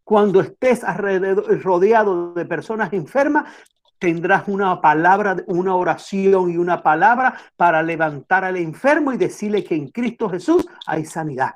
[0.04, 0.82] Cuando estés
[1.64, 3.46] rodeado de personas enfermas,
[3.98, 9.76] tendrás una palabra, una oración y una palabra para levantar al enfermo y decirle que
[9.76, 11.52] en Cristo Jesús hay sanidad.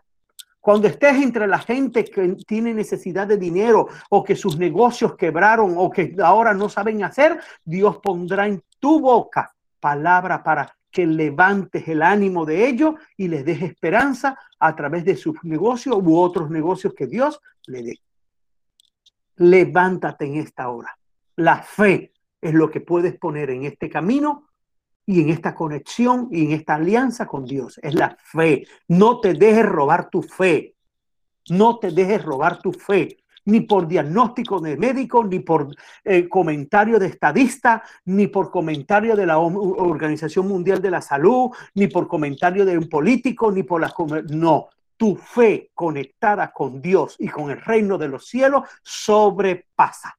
[0.63, 5.73] Cuando estés entre la gente que tiene necesidad de dinero o que sus negocios quebraron
[5.75, 11.85] o que ahora no saben hacer, Dios pondrá en tu boca palabra para que levantes
[11.89, 16.49] el ánimo de ellos y les des esperanza a través de sus negocios u otros
[16.49, 17.99] negocios que Dios le dé.
[19.35, 20.97] Levántate en esta hora.
[21.35, 24.47] La fe es lo que puedes poner en este camino
[25.05, 27.79] y en esta conexión y en esta alianza con Dios.
[27.83, 28.65] Es la fe.
[28.87, 30.75] No te dejes robar tu fe.
[31.49, 33.17] No te dejes robar tu fe.
[33.45, 39.25] Ni por diagnóstico de médico, ni por eh, comentario de estadista, ni por comentario de
[39.25, 43.93] la Organización Mundial de la Salud, ni por comentario de un político, ni por las...
[44.29, 50.17] No, tu fe conectada con Dios y con el reino de los cielos sobrepasa,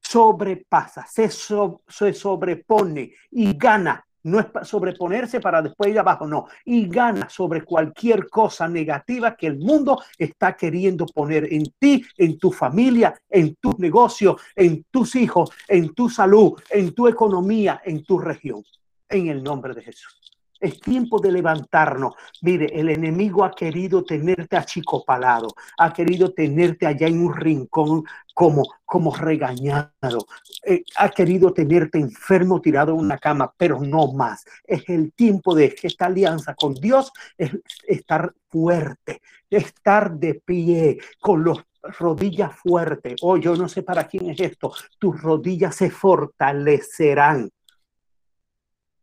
[0.00, 6.46] sobrepasa, se, se sobrepone y gana no es sobreponerse para después ir abajo, no.
[6.64, 12.38] Y gana sobre cualquier cosa negativa que el mundo está queriendo poner en ti, en
[12.38, 18.04] tu familia, en tu negocio, en tus hijos, en tu salud, en tu economía, en
[18.04, 18.62] tu región.
[19.08, 20.23] En el nombre de Jesús.
[20.64, 22.14] Es tiempo de levantarnos.
[22.40, 28.62] Mire, el enemigo ha querido tenerte achicopalado, ha querido tenerte allá en un rincón como,
[28.86, 30.26] como regañado,
[30.64, 34.46] eh, ha querido tenerte enfermo tirado en una cama, pero no más.
[34.64, 37.50] Es el tiempo de que esta alianza con Dios es
[37.86, 41.58] estar fuerte, estar de pie con los
[41.98, 43.16] rodillas fuertes.
[43.20, 44.72] Oh, yo no sé para quién es esto.
[44.98, 47.50] Tus rodillas se fortalecerán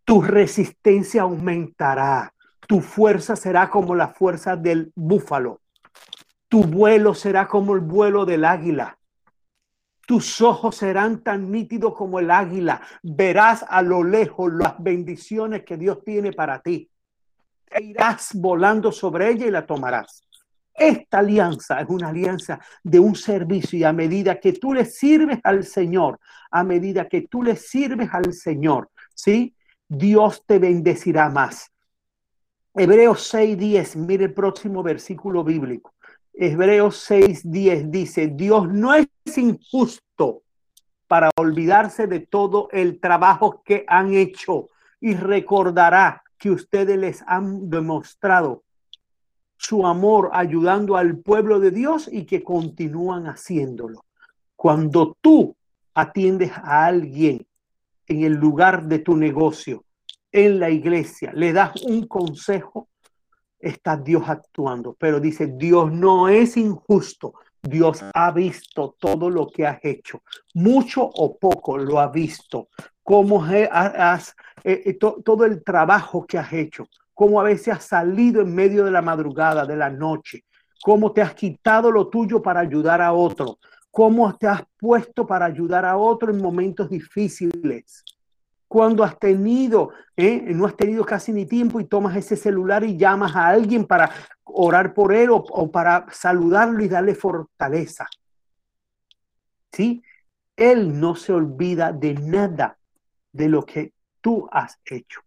[0.05, 2.33] tu resistencia aumentará,
[2.67, 5.61] tu fuerza será como la fuerza del búfalo,
[6.51, 8.97] tu vuelo será como el vuelo del águila.
[10.05, 12.81] Tus ojos serán tan nítidos como el águila.
[13.01, 16.89] Verás a lo lejos las bendiciones que Dios tiene para ti.
[17.69, 20.23] E irás volando sobre ella y la tomarás.
[20.73, 25.39] Esta alianza es una alianza de un servicio y a medida que tú le sirves
[25.43, 29.55] al Señor, a medida que tú le sirves al Señor, ¿sí?
[29.93, 31.69] Dios te bendecirá más.
[32.73, 35.93] Hebreos 6:10, mire el próximo versículo bíblico.
[36.33, 40.43] Hebreos 6:10 dice, Dios no es injusto
[41.07, 44.69] para olvidarse de todo el trabajo que han hecho
[45.01, 48.63] y recordará que ustedes les han demostrado
[49.57, 54.05] su amor ayudando al pueblo de Dios y que continúan haciéndolo.
[54.55, 55.53] Cuando tú
[55.93, 57.45] atiendes a alguien
[58.11, 59.85] en el lugar de tu negocio,
[60.31, 62.89] en la iglesia, le das un consejo,
[63.59, 64.95] está Dios actuando.
[64.99, 67.33] Pero dice, Dios no es injusto.
[67.61, 70.23] Dios ha visto todo lo que has hecho.
[70.55, 72.69] Mucho o poco lo ha visto.
[73.03, 76.87] Cómo has, eh, eh, todo el trabajo que has hecho.
[77.13, 80.45] Cómo a veces has salido en medio de la madrugada, de la noche.
[80.83, 83.59] Cómo te has quitado lo tuyo para ayudar a otro.
[83.91, 88.03] Cómo te has puesto para ayudar a otro en momentos difíciles
[88.71, 90.41] cuando has tenido, ¿eh?
[90.55, 94.09] no has tenido casi ni tiempo y tomas ese celular y llamas a alguien para
[94.45, 98.07] orar por él o, para saludarlo y darle fortaleza.
[99.73, 100.01] ¿Sí?
[100.55, 102.77] Él no se olvida de nada
[103.33, 105.19] de lo que tú has hecho.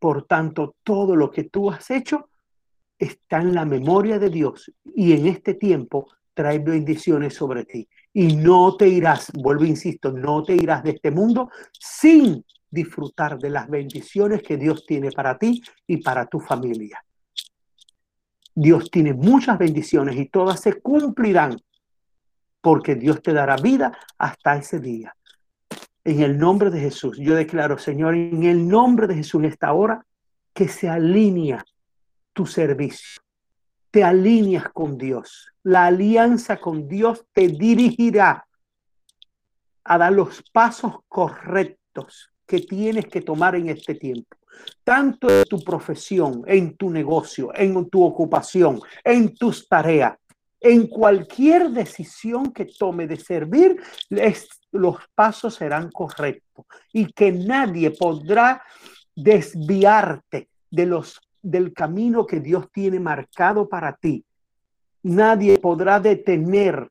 [0.00, 2.28] Por tanto, todo lo que tú has hecho
[2.98, 7.88] está en la memoria de Dios y en este tiempo trae bendiciones sobre ti.
[8.12, 13.50] Y no te irás, vuelvo, insisto, no te irás de este mundo sin disfrutar de
[13.50, 17.04] las bendiciones que Dios tiene para ti y para tu familia.
[18.54, 21.56] Dios tiene muchas bendiciones y todas se cumplirán
[22.60, 25.14] porque Dios te dará vida hasta ese día.
[26.04, 29.72] En el nombre de Jesús, yo declaro, Señor, en el nombre de Jesús en esta
[29.72, 30.04] hora,
[30.52, 31.64] que se alinea
[32.32, 33.22] tu servicio.
[33.90, 35.52] Te alineas con Dios.
[35.62, 38.46] La alianza con Dios te dirigirá
[39.84, 44.36] a dar los pasos correctos que tienes que tomar en este tiempo,
[44.84, 50.16] tanto en tu profesión, en tu negocio, en tu ocupación, en tus tareas,
[50.60, 53.80] en cualquier decisión que tome de servir,
[54.72, 56.66] los pasos serán correctos.
[56.92, 58.62] Y que nadie podrá
[59.14, 64.24] desviarte de los del camino que Dios tiene marcado para ti.
[65.02, 66.90] Nadie podrá detener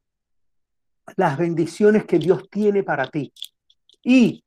[1.15, 3.33] las bendiciones que Dios tiene para ti.
[4.03, 4.43] Y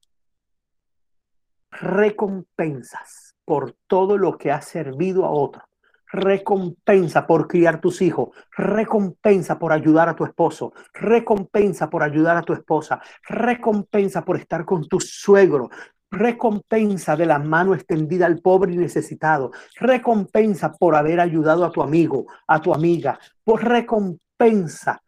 [1.71, 5.63] recompensas por todo lo que has servido a otro.
[6.07, 12.43] Recompensa por criar tus hijos, recompensa por ayudar a tu esposo, recompensa por ayudar a
[12.43, 15.71] tu esposa, recompensa por estar con tu suegro,
[16.13, 21.83] recompensa de la mano extendida al pobre y necesitado, recompensa por haber ayudado a tu
[21.83, 25.03] amigo, a tu amiga, por recompensa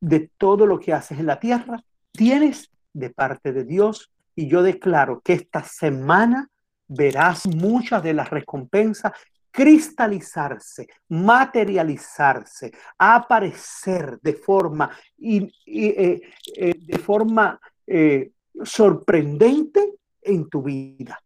[0.00, 4.12] de todo lo que haces en la tierra, tienes de parte de Dios.
[4.36, 6.48] Y yo declaro que esta semana
[6.86, 9.12] verás muchas de las recompensas
[9.50, 16.20] cristalizarse, materializarse, aparecer de forma, y, eh,
[16.54, 18.32] eh, de forma eh,
[18.64, 21.22] sorprendente en tu vida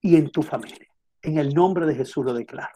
[0.00, 0.88] y en tu familia.
[1.20, 2.74] En el nombre de Jesús lo declaro.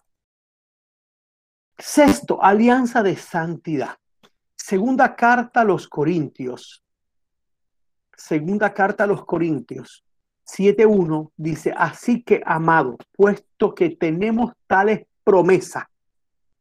[1.79, 3.97] Sexto, alianza de santidad.
[4.55, 6.83] Segunda carta a los Corintios,
[8.17, 10.07] segunda carta a los Corintios
[10.47, 15.85] 7.1 dice, así que amado, puesto que tenemos tales promesas,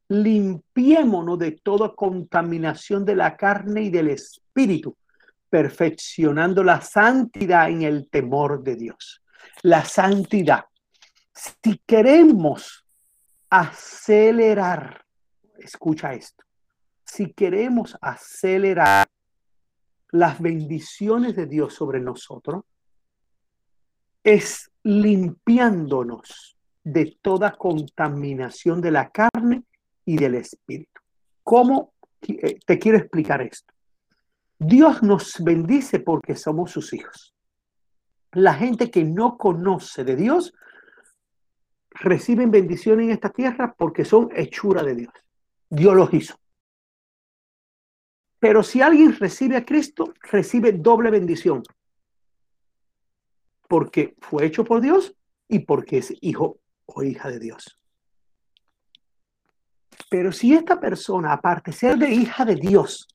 [0.10, 4.98] limpiémonos de toda contaminación de la carne y del espíritu,
[5.56, 9.24] perfeccionando la santidad en el temor de Dios.
[9.62, 10.66] La santidad.
[11.34, 12.86] Si queremos
[13.50, 15.06] acelerar,
[15.58, 16.44] escucha esto,
[17.06, 19.08] si queremos acelerar
[20.12, 22.66] las bendiciones de Dios sobre nosotros
[24.26, 29.64] es limpiándonos de toda contaminación de la carne
[30.04, 31.00] y del espíritu.
[31.44, 31.94] ¿Cómo
[32.28, 33.75] eh, te quiero explicar esto?
[34.58, 37.36] Dios nos bendice porque somos sus hijos.
[38.32, 40.54] La gente que no conoce de Dios
[41.92, 45.14] reciben bendición en esta tierra porque son hechura de Dios.
[45.70, 46.36] Dios los hizo.
[48.40, 51.64] Pero si alguien recibe a Cristo, recibe doble bendición.
[53.68, 55.16] Porque fue hecho por Dios
[55.48, 57.80] y porque es hijo o hija de Dios.
[60.10, 63.08] Pero si esta persona, aparte de ser de hija de Dios,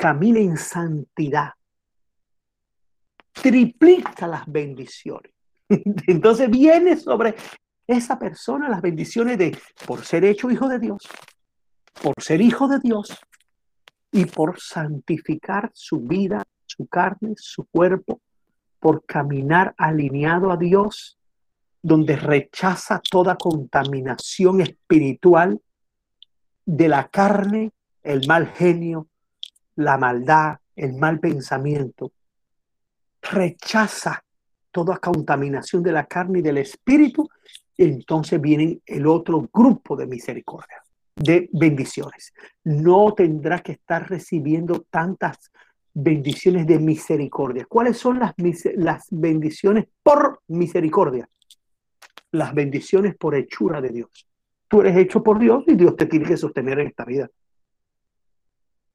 [0.00, 1.50] camina en santidad,
[3.32, 5.32] triplica las bendiciones.
[5.68, 7.34] Entonces viene sobre
[7.86, 11.06] esa persona las bendiciones de por ser hecho hijo de Dios,
[12.02, 13.14] por ser hijo de Dios,
[14.10, 18.22] y por santificar su vida, su carne, su cuerpo,
[18.78, 21.18] por caminar alineado a Dios,
[21.82, 25.60] donde rechaza toda contaminación espiritual
[26.64, 27.72] de la carne,
[28.02, 29.09] el mal genio,
[29.80, 32.12] la maldad, el mal pensamiento,
[33.22, 34.22] rechaza
[34.70, 37.28] toda contaminación de la carne y del espíritu,
[37.76, 40.82] entonces viene el otro grupo de misericordia,
[41.16, 42.32] de bendiciones.
[42.64, 45.50] No tendrá que estar recibiendo tantas
[45.92, 47.66] bendiciones de misericordia.
[47.68, 48.34] ¿Cuáles son las,
[48.76, 51.28] las bendiciones por misericordia?
[52.32, 54.26] Las bendiciones por hechura de Dios.
[54.68, 57.28] Tú eres hecho por Dios y Dios te tiene que sostener en esta vida.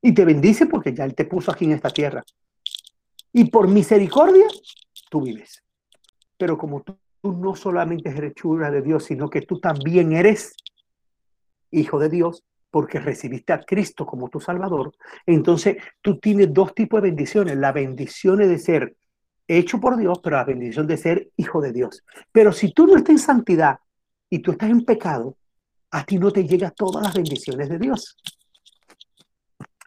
[0.05, 2.23] Y te bendice porque ya Él te puso aquí en esta tierra.
[3.33, 4.45] Y por misericordia,
[5.09, 5.63] tú vives.
[6.37, 10.53] Pero como tú, no solamente eres hechura de Dios, sino que tú también eres
[11.71, 14.91] hijo de Dios, porque recibiste a Cristo como tu Salvador,
[15.25, 17.57] entonces tú tienes dos tipos de bendiciones.
[17.57, 18.95] La bendición de ser
[19.47, 22.03] hecho por Dios, pero la bendición de ser hijo de Dios.
[22.31, 23.79] Pero si tú no estás en santidad
[24.29, 25.35] y tú estás en pecado,
[25.89, 28.15] a ti no te llegan todas las bendiciones de Dios.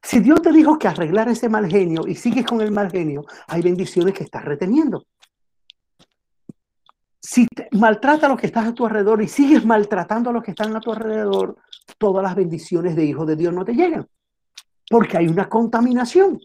[0.09, 3.27] Si Dios te dijo que arreglar ese mal genio y sigues con el mal genio,
[3.47, 5.05] hay bendiciones que estás reteniendo.
[7.21, 10.53] Si maltrata a los que están a tu alrededor y sigues maltratando a los que
[10.53, 11.59] están a tu alrededor,
[11.99, 14.09] todas las bendiciones de hijo de Dios no te llegan.
[14.89, 16.41] Porque hay una contaminación.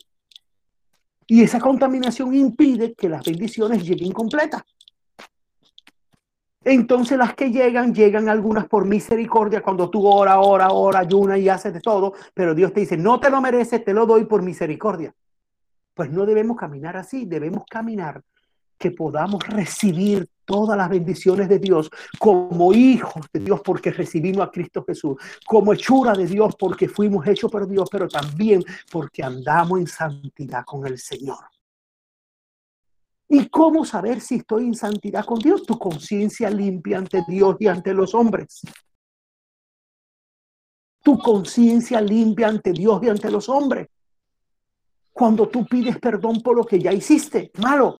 [1.25, 4.63] Y esa contaminación impide que las bendiciones lleguen completas.
[6.65, 11.49] Entonces las que llegan, llegan algunas por misericordia cuando tú ora, ora, ora, ayuna y
[11.49, 14.41] haces de todo, pero Dios te dice, no te lo mereces, te lo doy por
[14.41, 15.13] misericordia.
[15.93, 18.21] Pues no debemos caminar así, debemos caminar
[18.77, 21.89] que podamos recibir todas las bendiciones de Dios
[22.19, 27.25] como hijos de Dios porque recibimos a Cristo Jesús, como hechura de Dios porque fuimos
[27.27, 31.39] hechos por Dios, pero también porque andamos en santidad con el Señor.
[33.27, 35.63] ¿Y cómo saber si estoy en santidad con Dios?
[35.65, 38.61] Tu conciencia limpia ante Dios y ante los hombres.
[41.01, 43.87] Tu conciencia limpia ante Dios y ante los hombres.
[45.11, 47.99] Cuando tú pides perdón por lo que ya hiciste, malo,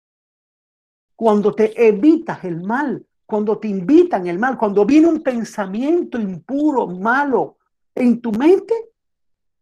[1.14, 6.86] cuando te evitas el mal, cuando te invitan el mal, cuando viene un pensamiento impuro,
[6.86, 7.58] malo
[7.94, 8.74] en tu mente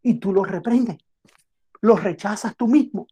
[0.02, 0.98] y tú lo reprendes,
[1.80, 3.06] lo rechazas tú mismo.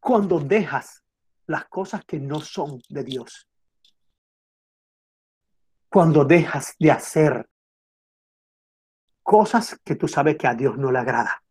[0.00, 1.04] Cuando dejas
[1.46, 3.48] las cosas que no son de Dios.
[5.88, 7.48] Cuando dejas de hacer
[9.22, 11.42] cosas que tú sabes que a Dios no le agrada.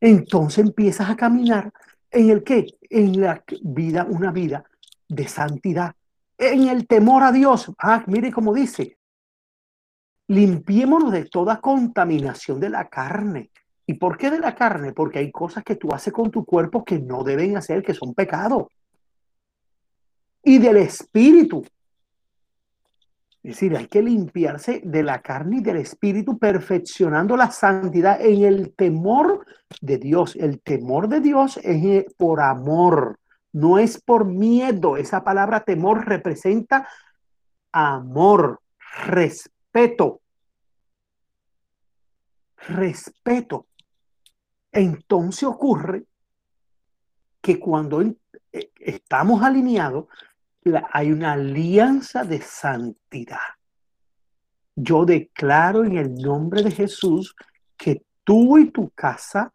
[0.00, 1.72] Entonces empiezas a caminar
[2.14, 2.78] ¿En el qué?
[2.88, 4.64] En la vida, una vida
[5.08, 5.96] de santidad.
[6.38, 7.72] En el temor a Dios.
[7.76, 8.98] Ah, mire cómo dice.
[10.28, 13.50] Limpiémonos de toda contaminación de la carne.
[13.86, 14.92] ¿Y por qué de la carne?
[14.92, 18.14] Porque hay cosas que tú haces con tu cuerpo que no deben hacer, que son
[18.14, 18.64] pecados.
[20.42, 21.64] Y del espíritu.
[23.42, 28.42] Es decir, hay que limpiarse de la carne y del espíritu, perfeccionando la santidad en
[28.42, 29.44] el temor
[29.82, 30.34] de Dios.
[30.36, 33.20] El temor de Dios es eh, por amor,
[33.52, 34.96] no es por miedo.
[34.96, 36.88] Esa palabra temor representa
[37.70, 38.60] amor,
[39.04, 40.22] respeto.
[42.66, 43.66] Respeto.
[44.74, 46.04] Entonces ocurre
[47.40, 50.06] que cuando eh, estamos alineados,
[50.92, 53.38] hay una alianza de santidad.
[54.74, 57.36] Yo declaro en el nombre de Jesús
[57.76, 59.52] que tú y tu casa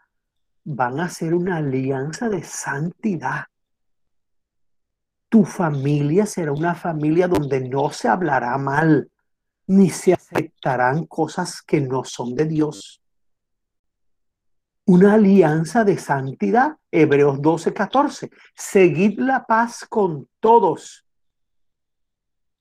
[0.63, 3.45] van a ser una alianza de santidad.
[5.27, 9.11] Tu familia será una familia donde no se hablará mal,
[9.67, 12.98] ni se aceptarán cosas que no son de Dios.
[14.89, 18.31] Una alianza de santidad, Hebreos 12, 14.
[18.55, 21.05] Seguid la paz con todos.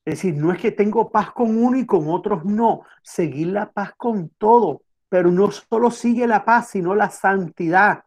[0.04, 2.82] Es decir, no es que tengo paz con uno y con otros no.
[3.02, 4.82] Seguir la paz con todo.
[5.08, 8.04] Pero no solo sigue la paz, sino la santidad.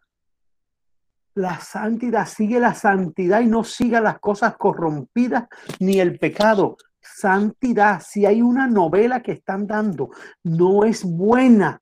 [1.34, 5.48] La santidad sigue la santidad y no siga las cosas corrompidas
[5.80, 6.78] ni el pecado.
[7.02, 10.12] Santidad, si hay una novela que están dando,
[10.44, 11.81] no es buena,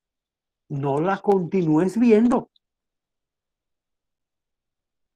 [0.70, 2.50] no la continúes viendo.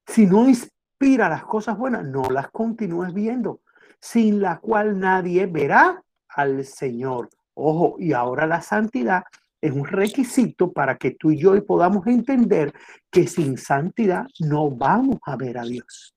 [0.06, 3.62] Si no inspira las cosas buenas, no las continúes viendo,
[3.99, 7.30] sin la cual nadie verá al Señor.
[7.54, 9.24] Ojo, y ahora la santidad
[9.62, 12.74] es un requisito para que tú y yo podamos entender
[13.10, 16.14] que sin santidad no vamos a ver a Dios.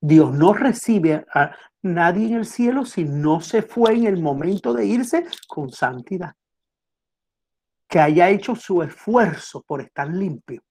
[0.00, 4.72] Dios no recibe a nadie en el cielo si no se fue en el momento
[4.72, 6.34] de irse con santidad
[7.90, 10.62] que haya hecho su esfuerzo por estar limpio.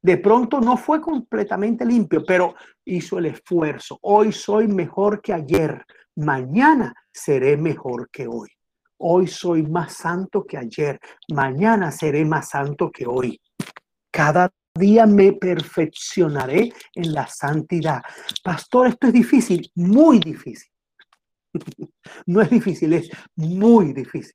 [0.00, 3.98] De pronto no fue completamente limpio, pero hizo el esfuerzo.
[4.02, 5.84] Hoy soy mejor que ayer.
[6.16, 8.50] Mañana seré mejor que hoy.
[8.98, 11.00] Hoy soy más santo que ayer.
[11.32, 13.40] Mañana seré más santo que hoy.
[14.12, 14.48] Cada
[14.78, 18.00] día me perfeccionaré en la santidad.
[18.44, 20.70] Pastor, esto es difícil, muy difícil.
[22.26, 24.34] No es difícil, es muy difícil.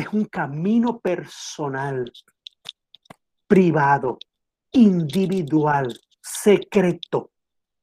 [0.00, 2.10] Es un camino personal,
[3.46, 4.18] privado,
[4.72, 7.32] individual, secreto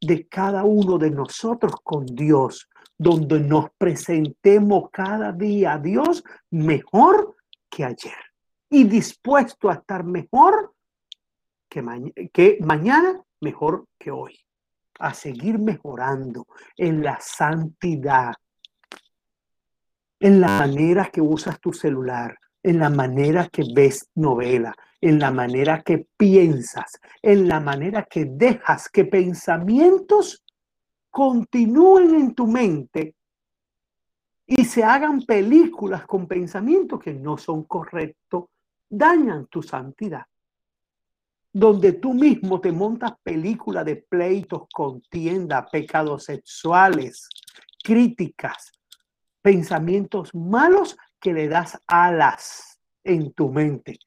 [0.01, 7.36] de cada uno de nosotros con Dios, donde nos presentemos cada día a Dios mejor
[7.70, 8.18] que ayer
[8.68, 10.74] y dispuesto a estar mejor
[11.70, 14.39] que, mañana, mejor que hoy,
[14.97, 16.47] a seguir mejorando
[16.78, 18.34] en la santidad,
[20.20, 25.32] en la manera que usas tu celular, en la manera que ves novela, en la
[25.32, 30.43] manera que piensas, en la manera que dejas que pensamientos
[31.09, 33.15] continúen en tu mente
[34.45, 38.45] y se hagan películas con pensamientos que no son correctos,
[38.89, 40.26] dañan tu santidad.
[41.51, 47.28] Donde tú mismo te montas películas de pleitos, contienda, pecados sexuales,
[47.84, 48.72] críticas,
[49.48, 53.98] pensamientos malos que le das alas en tu mente.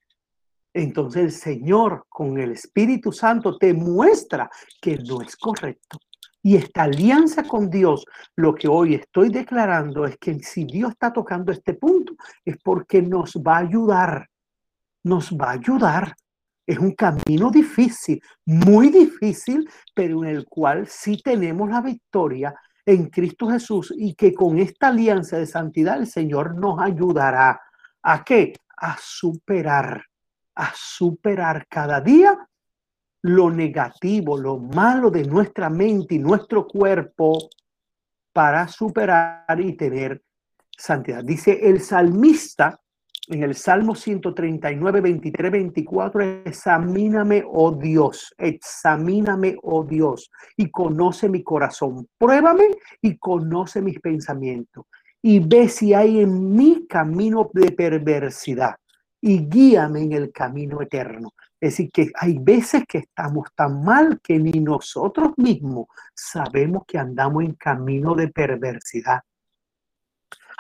[0.75, 4.51] Entonces el Señor con el Espíritu Santo te muestra
[4.83, 5.97] que no es correcto.
[6.43, 8.05] Y esta alianza con Dios,
[8.37, 12.13] lo que hoy estoy declarando es que si Dios está tocando este punto,
[12.45, 14.29] es porque nos va a ayudar,
[15.05, 16.15] nos va a ayudar.
[16.67, 22.55] Es un camino difícil, muy difícil, pero en el cual sí tenemos la victoria
[22.93, 27.61] en Cristo Jesús y que con esta alianza de santidad el Señor nos ayudará.
[28.03, 28.55] ¿A qué?
[28.77, 30.05] A superar,
[30.55, 32.37] a superar cada día
[33.23, 37.39] lo negativo, lo malo de nuestra mente y nuestro cuerpo
[38.33, 40.23] para superar y tener
[40.77, 41.23] santidad.
[41.23, 42.80] Dice el salmista
[43.31, 51.45] en el Salmo 139, 23, 24, examíname, oh Dios, examíname, oh Dios, y conoce mi
[51.45, 54.87] corazón, pruébame y conoce mis pensamientos,
[55.23, 58.75] y ve si hay en mi camino de perversidad,
[59.21, 61.31] y guíame en el camino eterno.
[61.61, 66.99] Es decir, que hay veces que estamos tan mal que ni nosotros mismos sabemos que
[66.99, 69.21] andamos en camino de perversidad.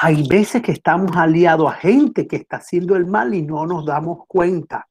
[0.03, 3.84] Hay veces que estamos aliados a gente que está haciendo el mal y no nos
[3.84, 4.88] damos cuenta.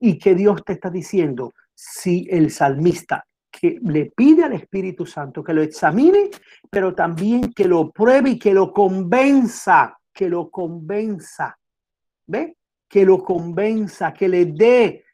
[0.00, 1.52] ¿Y que Dios te está diciendo?
[1.74, 6.30] Si el salmista que le pide al Espíritu Santo que lo examine,
[6.70, 11.58] pero también que lo pruebe y que lo convenza, que lo convenza.
[12.26, 12.56] ¿Ve?
[12.88, 15.04] Que lo convenza, que le dé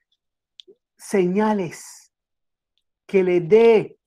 [0.96, 2.12] señales,
[3.04, 3.98] que le dé, eh,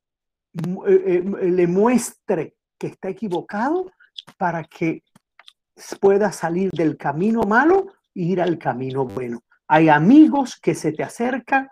[0.88, 3.91] eh, le muestre que está equivocado
[4.38, 5.04] para que
[6.00, 9.42] pueda salir del camino malo e ir al camino bueno.
[9.68, 11.68] Hay amigos que se te acercan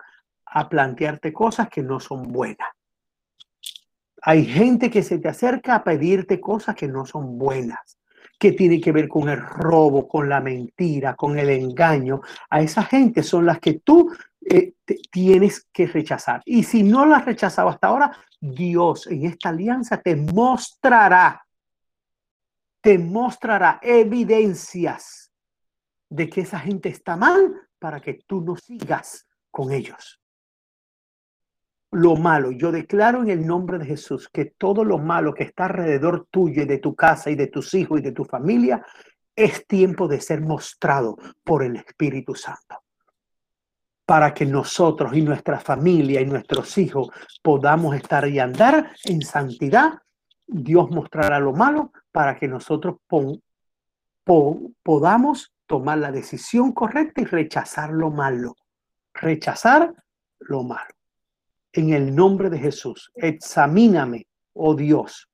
[0.46, 2.68] a plantearte cosas que no son buenas.
[4.22, 7.98] Hay gente que se te acerca a pedirte cosas que no son buenas,
[8.38, 12.20] que tiene que ver con el robo, con la mentira, con el engaño.
[12.50, 14.74] A esa gente son las que tú eh,
[15.10, 16.42] tienes que rechazar.
[16.44, 21.44] Y si no las has rechazado hasta ahora, Dios en esta alianza te mostrará
[22.82, 25.32] te mostrará evidencias
[26.10, 30.20] de que esa gente está mal para que tú no sigas con ellos.
[31.92, 35.66] Lo malo, yo declaro en el nombre de Jesús que todo lo malo que está
[35.66, 38.84] alrededor tuyo y de tu casa y de tus hijos y de tu familia
[39.34, 42.82] es tiempo de ser mostrado por el Espíritu Santo
[44.04, 47.08] para que nosotros y nuestra familia y nuestros hijos
[47.42, 49.94] podamos estar y andar en santidad
[50.46, 52.96] Dios mostrará lo malo para que nosotros
[54.82, 58.56] podamos tomar la decisión correcta y rechazar lo malo.
[59.14, 59.94] Rechazar
[60.40, 60.90] lo malo.
[61.72, 65.28] En el nombre de Jesús, examíname, oh Dios.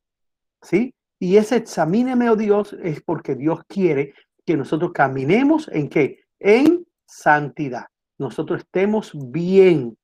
[0.63, 0.95] ¿Sí?
[1.19, 4.15] Y ese examíname, oh Dios, es porque Dios quiere
[4.47, 6.21] que nosotros caminemos en qué?
[6.39, 7.87] En santidad.
[8.19, 9.99] Nosotros estemos bien.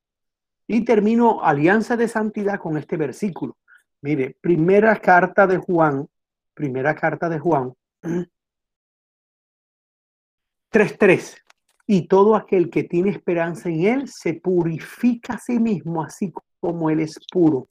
[0.67, 3.55] Y termino alianza de santidad con este versículo.
[4.01, 6.07] Mire, primera carta de Juan,
[6.53, 7.73] primera carta de Juan,
[10.71, 11.37] 3.3.
[11.87, 16.89] Y todo aquel que tiene esperanza en Él se purifica a sí mismo, así como
[16.89, 17.67] Él es puro.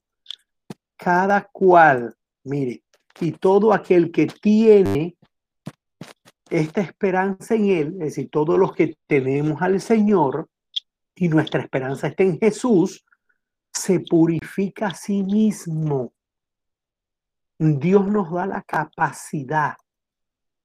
[0.96, 2.14] Cada cual,
[2.44, 2.84] mire,
[3.20, 5.16] y todo aquel que tiene
[6.48, 10.48] esta esperanza en Él, es decir, todos los que tenemos al Señor
[11.14, 13.04] y nuestra esperanza está en Jesús,
[13.84, 16.14] se purifica a sí mismo
[17.58, 19.74] Dios nos da la capacidad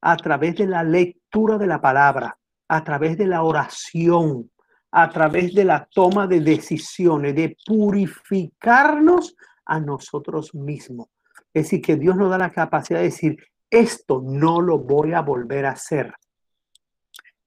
[0.02, 2.38] a través de la lectura de la palabra,
[2.70, 4.50] a través de la oración,
[4.92, 11.08] a través de la toma de decisiones, de purificarnos a nosotros mismos.
[11.54, 13.38] Es decir, que Dios nos da la capacidad de decir,
[13.70, 16.14] esto no lo voy a volver a hacer.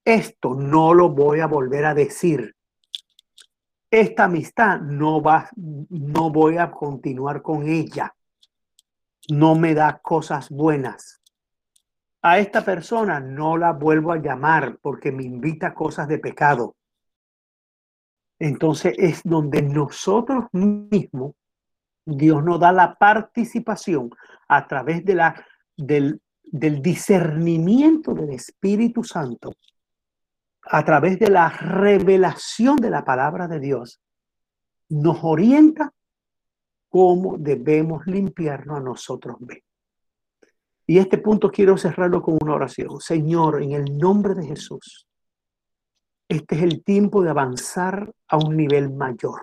[0.04, 2.54] Esto no lo voy a volver a decir.
[3.92, 8.14] Esta amistad no va, no voy a continuar con ella.
[9.28, 11.20] No me da cosas buenas.
[12.22, 16.74] A esta persona no la vuelvo a llamar porque me invita a cosas de pecado.
[18.38, 21.34] Entonces es donde nosotros mismos,
[22.06, 24.08] Dios nos da la participación
[24.48, 29.52] a través de la, del, del discernimiento del Espíritu Santo,
[30.62, 34.00] a través de la revelación de la palabra de Dios,
[34.88, 35.92] nos orienta
[36.88, 39.64] cómo debemos limpiarnos a nosotros mismos.
[40.86, 43.00] Y este punto quiero cerrarlo con una oración.
[43.00, 45.06] Señor, en el nombre de Jesús,
[46.28, 49.40] este es el tiempo de avanzar a un nivel mayor,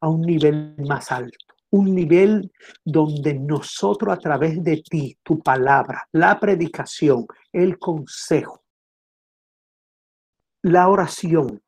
[0.00, 2.52] a un nivel más alto, un nivel
[2.84, 8.63] donde nosotros a través de ti, tu palabra, la predicación, el consejo,
[10.64, 11.62] la oración,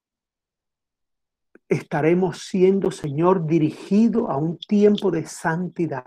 [1.68, 6.04] estaremos siendo, Señor, dirigido a un tiempo de santidad,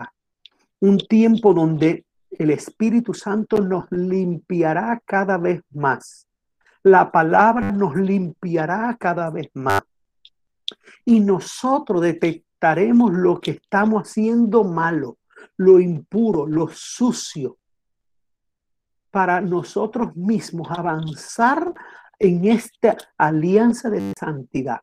[0.80, 6.26] un tiempo donde el Espíritu Santo nos limpiará cada vez más
[6.82, 9.82] la palabra nos limpiará cada vez más.
[11.04, 15.18] Y nosotros detectaremos lo que estamos haciendo malo,
[15.56, 17.58] lo impuro, lo sucio,
[19.10, 21.74] para nosotros mismos avanzar
[22.20, 24.80] en esta alianza de santidad.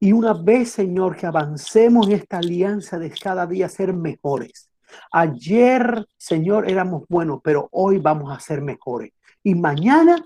[0.00, 4.68] Y una vez, Señor, que avancemos en esta alianza de cada día ser mejores.
[5.12, 9.12] Ayer, Señor, éramos buenos, pero hoy vamos a ser mejores.
[9.44, 10.16] Y mañana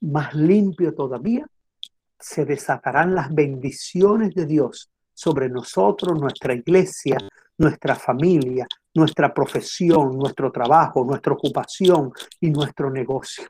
[0.00, 1.46] más limpio todavía,
[2.18, 7.18] se desatarán las bendiciones de Dios sobre nosotros, nuestra iglesia,
[7.58, 13.44] nuestra familia, nuestra profesión, nuestro trabajo, nuestra ocupación y nuestro negocio.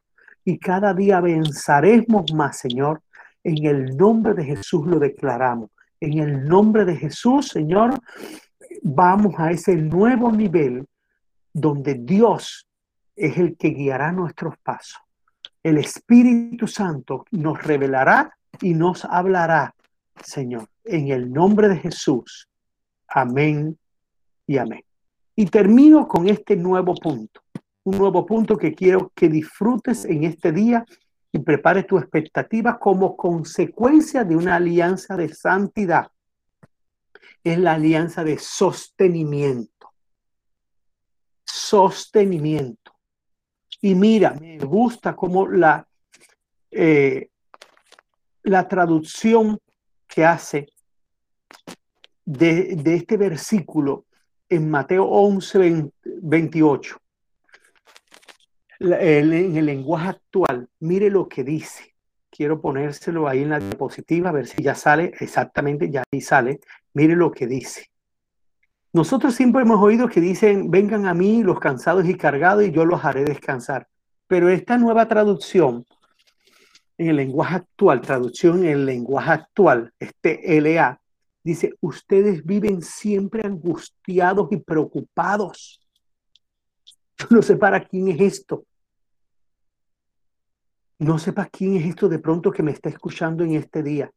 [0.44, 3.02] Y cada día avanzaremos más, Señor.
[3.42, 5.70] En el nombre de Jesús lo declaramos.
[6.00, 7.94] En el nombre de Jesús, Señor,
[8.82, 10.86] vamos a ese nuevo nivel
[11.52, 12.66] donde Dios
[13.16, 15.00] es el que guiará nuestros pasos
[15.62, 19.74] el Espíritu Santo nos revelará y nos hablará,
[20.22, 22.48] Señor, en el nombre de Jesús.
[23.08, 23.78] Amén
[24.46, 24.82] y amén.
[25.36, 27.42] Y termino con este nuevo punto,
[27.84, 30.84] un nuevo punto que quiero que disfrutes en este día
[31.32, 36.10] y prepares tu expectativa como consecuencia de una alianza de santidad.
[37.42, 39.92] Es la alianza de sostenimiento.
[41.44, 42.92] Sostenimiento.
[43.80, 45.86] Y mira, me gusta como la,
[46.70, 47.30] eh,
[48.42, 49.58] la traducción
[50.06, 50.66] que hace
[52.24, 54.04] de, este versículo
[54.48, 56.99] en Mateo 11, 28.
[58.80, 61.94] En el lenguaje actual, mire lo que dice.
[62.30, 66.60] Quiero ponérselo ahí en la diapositiva, a ver si ya sale exactamente, ya ahí sale.
[66.94, 67.90] Mire lo que dice.
[68.92, 72.84] Nosotros siempre hemos oído que dicen, vengan a mí los cansados y cargados y yo
[72.84, 73.86] los haré descansar.
[74.26, 75.84] Pero esta nueva traducción,
[76.98, 81.00] en el lenguaje actual, traducción en el lenguaje actual, este LA,
[81.44, 85.76] dice, ustedes viven siempre angustiados y preocupados.
[87.28, 88.64] No sé para quién es esto.
[91.00, 94.12] No sé para quién es esto de pronto que me está escuchando en este día.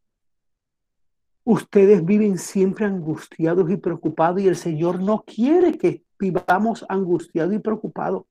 [1.45, 7.59] Ustedes viven siempre angustiados y preocupados y el Señor no quiere que vivamos angustiados y
[7.59, 8.25] preocupados.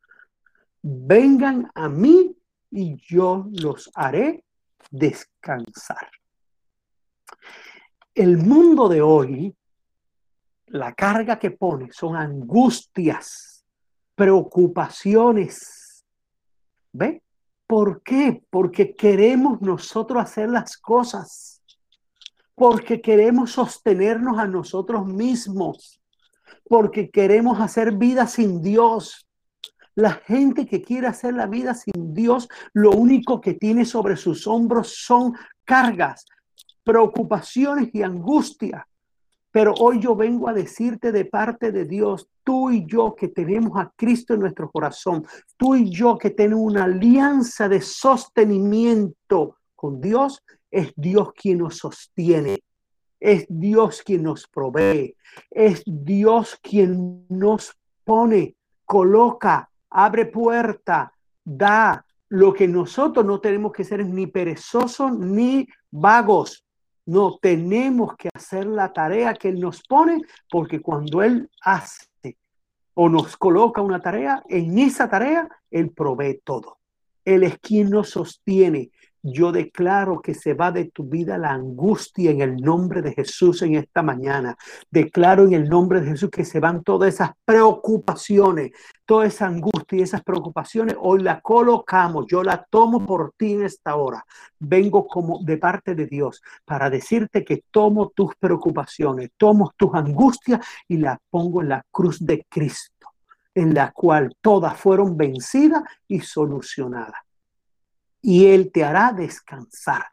[0.82, 2.36] Vengan a mí
[2.70, 4.44] y yo los haré
[4.90, 6.10] descansar.
[8.14, 9.56] El mundo de hoy,
[10.66, 13.64] la carga que pone son angustias,
[14.14, 16.04] preocupaciones.
[16.92, 17.22] ¿Ve?
[17.72, 18.44] ¿Por qué?
[18.50, 21.62] Porque queremos nosotros hacer las cosas
[22.54, 25.98] porque queremos sostenernos a nosotros mismos,
[26.68, 29.26] porque queremos hacer vida sin Dios.
[29.94, 34.46] La gente que quiere hacer la vida sin Dios, lo único que tiene sobre sus
[34.46, 35.32] hombros son
[35.64, 36.26] cargas,
[36.84, 38.86] preocupaciones y angustia.
[39.52, 43.78] Pero hoy yo vengo a decirte de parte de Dios, tú y yo que tenemos
[43.78, 45.24] a Cristo en nuestro corazón,
[45.56, 51.76] tú y yo que tenemos una alianza de sostenimiento con Dios, es Dios quien nos
[51.76, 52.64] sostiene,
[53.20, 55.14] es Dios quien nos provee,
[55.50, 61.12] es Dios quien nos pone, coloca, abre puerta,
[61.44, 66.64] da, lo que nosotros no tenemos que ser ni perezosos ni vagos.
[67.04, 72.06] No tenemos que hacer la tarea que Él nos pone, porque cuando Él hace
[72.94, 76.78] o nos coloca una tarea, en esa tarea Él provee todo.
[77.24, 78.90] Él es quien nos sostiene.
[79.24, 83.62] Yo declaro que se va de tu vida la angustia en el nombre de Jesús
[83.62, 84.56] en esta mañana.
[84.90, 88.72] Declaro en el nombre de Jesús que se van todas esas preocupaciones,
[89.06, 90.96] toda esa angustia y esas preocupaciones.
[90.98, 94.24] Hoy la colocamos, yo la tomo por ti en esta hora.
[94.58, 100.66] Vengo como de parte de Dios para decirte que tomo tus preocupaciones, tomo tus angustias
[100.88, 103.06] y las pongo en la cruz de Cristo,
[103.54, 107.20] en la cual todas fueron vencidas y solucionadas
[108.22, 110.06] y Él te hará descansar.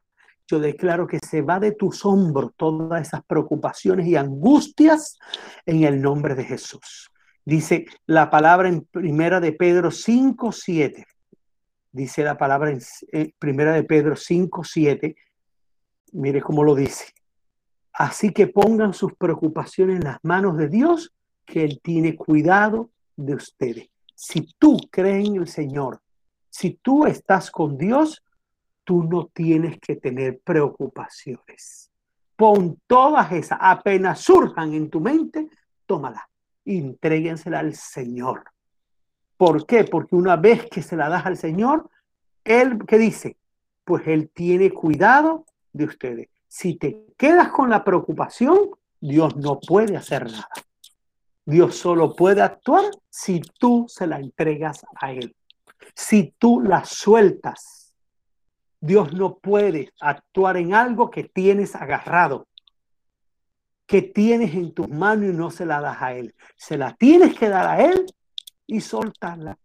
[0.47, 5.19] Yo declaro que se va de tus hombros todas esas preocupaciones y angustias
[5.65, 7.11] en el nombre de Jesús.
[7.45, 11.05] Dice la palabra en primera de Pedro 5, 7.
[11.91, 12.79] Dice la palabra en
[13.37, 15.15] primera de Pedro 5, 7.
[16.13, 17.13] Mire cómo lo dice.
[17.93, 21.13] Así que pongan sus preocupaciones en las manos de Dios,
[21.45, 23.89] que Él tiene cuidado de ustedes.
[24.15, 26.01] Si tú crees en el Señor,
[26.59, 28.21] si tú estás con Dios,
[28.83, 31.89] tú no tienes que tener preocupaciones.
[32.35, 35.47] Pon todas esas, apenas surjan en tu mente,
[35.85, 36.29] tómala,
[36.65, 38.43] entréguensela al Señor.
[39.37, 39.85] ¿Por qué?
[39.85, 41.89] Porque una vez que se la das al Señor,
[42.43, 43.37] Él, ¿qué dice?
[43.85, 46.27] Pues Él tiene cuidado de ustedes.
[46.49, 50.49] Si te quedas con la preocupación, Dios no puede hacer nada.
[51.45, 55.33] Dios solo puede actuar si tú se la entregas a Él.
[55.95, 57.93] Si tú la sueltas,
[58.79, 62.47] Dios no puede actuar en algo que tienes agarrado,
[63.85, 66.33] que tienes en tus manos y no se la das a Él.
[66.55, 68.05] Se la tienes que dar a Él
[68.67, 69.57] y soltarla.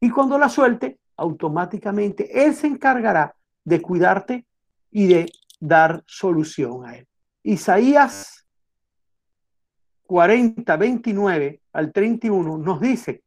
[0.00, 3.34] Y cuando la suelte, automáticamente Él se encargará
[3.64, 4.46] de cuidarte
[4.90, 7.06] y de dar solución a Él.
[7.42, 8.46] Isaías
[10.04, 13.22] 40, 29 al 31 nos dice,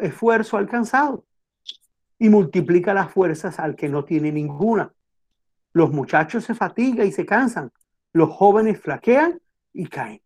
[0.00, 1.24] esfuerzo alcanzado
[2.20, 4.92] y multiplica las fuerzas al que no tiene ninguna.
[5.72, 7.72] Los muchachos se fatigan y se cansan,
[8.12, 9.40] los jóvenes flaquean
[9.72, 10.20] y caen.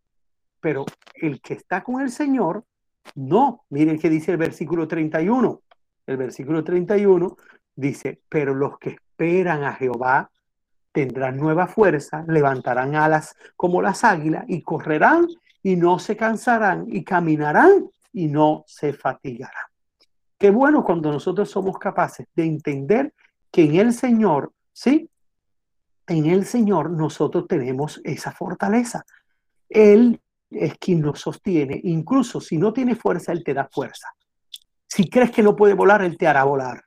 [0.59, 0.85] Pero
[1.15, 2.65] el que está con el Señor,
[3.15, 3.63] no.
[3.69, 5.61] Miren que dice el versículo 31.
[6.05, 7.37] El versículo 31
[7.75, 10.29] dice, pero los que esperan a Jehová
[10.91, 15.27] tendrán nueva fuerza, levantarán alas como las águilas y correrán
[15.63, 19.74] y no se cansarán y caminarán y no se fatigarán.
[20.37, 23.13] Qué bueno cuando nosotros somos capaces de entender
[23.51, 25.09] que en el Señor, ¿sí?
[26.07, 29.05] En el Señor nosotros tenemos esa fortaleza.
[29.69, 30.21] Él
[30.51, 31.79] es quien nos sostiene.
[31.83, 34.09] Incluso si no tiene fuerza, Él te da fuerza.
[34.87, 36.83] Si crees que no puede volar, Él te hará volar.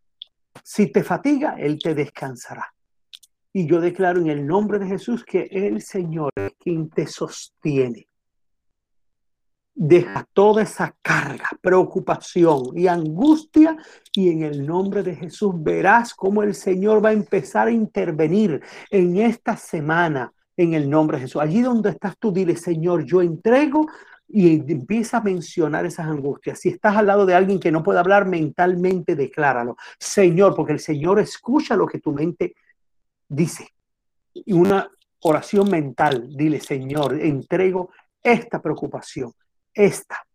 [0.62, 2.72] Si te fatiga, Él te descansará.
[3.52, 8.07] Y yo declaro en el nombre de Jesús que el Señor es quien te sostiene.
[9.80, 13.76] Deja toda esa carga, preocupación y angustia
[14.12, 18.60] y en el nombre de Jesús verás cómo el Señor va a empezar a intervenir
[18.90, 21.40] en esta semana en el nombre de Jesús.
[21.40, 23.86] Allí donde estás tú, dile, Señor, yo entrego
[24.26, 26.58] y empieza a mencionar esas angustias.
[26.58, 29.76] Si estás al lado de alguien que no puede hablar mentalmente, decláralo.
[29.96, 32.56] Señor, porque el Señor escucha lo que tu mente
[33.28, 33.68] dice.
[34.34, 39.32] Y una oración mental, dile, Señor, entrego esta preocupación
[39.78, 40.26] esta,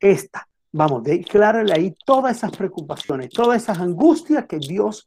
[0.00, 0.48] esta.
[0.72, 5.06] Vamos, declárale ahí todas esas preocupaciones, todas esas angustias que Dios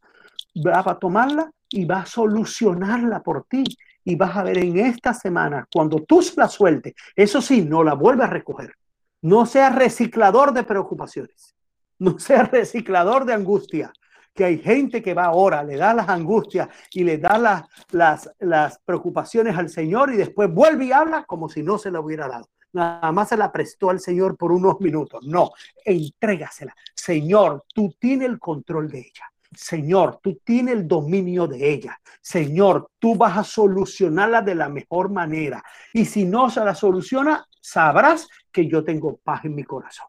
[0.66, 3.64] va a tomarla y va a solucionarla por ti.
[4.02, 7.94] Y vas a ver en esta semana, cuando tú la sueltes, eso sí, no la
[7.94, 8.74] vuelve a recoger.
[9.22, 11.54] No seas reciclador de preocupaciones.
[11.98, 13.92] No seas reciclador de angustia.
[14.32, 18.30] Que hay gente que va ahora, le da las angustias y le da las, las,
[18.38, 22.26] las preocupaciones al Señor y después vuelve y habla como si no se la hubiera
[22.26, 25.24] dado nada más se la prestó al Señor por unos minutos.
[25.24, 25.50] No,
[25.84, 26.74] entrégasela.
[26.94, 29.30] Señor, tú tienes el control de ella.
[29.52, 32.00] Señor, tú tienes el dominio de ella.
[32.20, 35.62] Señor, tú vas a solucionarla de la mejor manera.
[35.92, 40.06] Y si no se la soluciona, sabrás que yo tengo paz en mi corazón.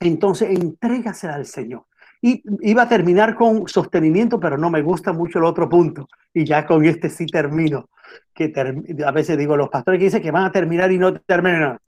[0.00, 1.86] Entonces, entrégasela al Señor.
[2.20, 6.08] Y iba a terminar con sostenimiento, pero no me gusta mucho el otro punto.
[6.34, 7.88] Y ya con este sí termino.
[8.34, 8.52] Que
[9.06, 11.78] a veces digo, los pastores que dicen que van a terminar y no terminan.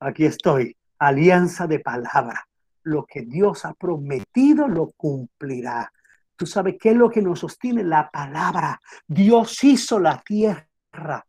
[0.00, 0.76] Aquí estoy.
[0.98, 2.46] Alianza de palabra.
[2.82, 5.92] Lo que Dios ha prometido lo cumplirá.
[6.36, 8.80] Tú sabes qué es lo que nos sostiene la palabra.
[9.06, 11.24] Dios hizo la tierra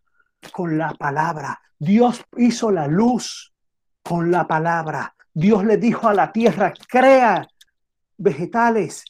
[0.52, 1.60] con la palabra.
[1.80, 3.54] Dios hizo la luz
[4.04, 5.14] con la palabra.
[5.34, 7.48] Dios le dijo a la tierra, crea
[8.18, 9.04] vegetales,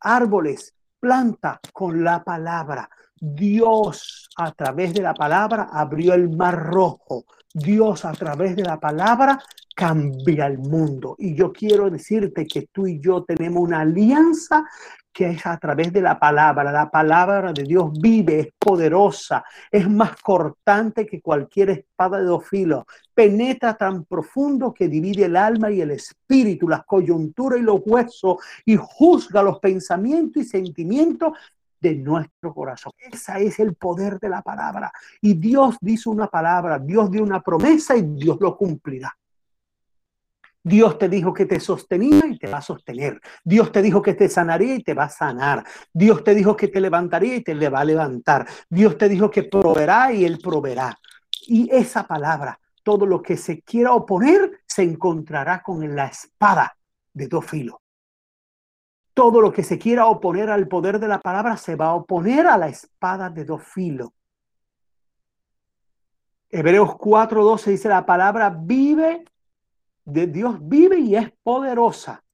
[0.00, 2.88] árboles, planta con la palabra.
[3.18, 7.24] Dios a través de la palabra abrió el mar rojo.
[7.52, 9.38] Dios a través de la palabra
[9.76, 11.16] cambia el mundo.
[11.18, 14.64] Y yo quiero decirte que tú y yo tenemos una alianza
[15.12, 16.72] que es a través de la palabra.
[16.72, 22.48] La palabra de Dios vive, es poderosa, es más cortante que cualquier espada de dos
[22.48, 22.84] filos.
[23.14, 28.36] Penetra tan profundo que divide el alma y el espíritu, las coyunturas y los huesos
[28.64, 31.32] y juzga los pensamientos y sentimientos
[31.78, 32.92] de nuestro corazón.
[32.98, 34.90] Ese es el poder de la palabra.
[35.20, 39.14] Y Dios dice una palabra, Dios dio una promesa y Dios lo cumplirá.
[40.66, 43.20] Dios te dijo que te sostenía y te va a sostener.
[43.44, 45.64] Dios te dijo que te sanaría y te va a sanar.
[45.92, 48.48] Dios te dijo que te levantaría y te le va a levantar.
[48.68, 50.98] Dios te dijo que proveerá y él proveerá.
[51.46, 56.76] Y esa palabra, todo lo que se quiera oponer, se encontrará con la espada
[57.12, 57.76] de dos filos.
[59.14, 62.44] Todo lo que se quiera oponer al poder de la palabra se va a oponer
[62.48, 64.10] a la espada de dos filos.
[66.50, 69.26] Hebreos 4:12 dice la palabra vive
[70.06, 72.24] de Dios vive y es poderosa.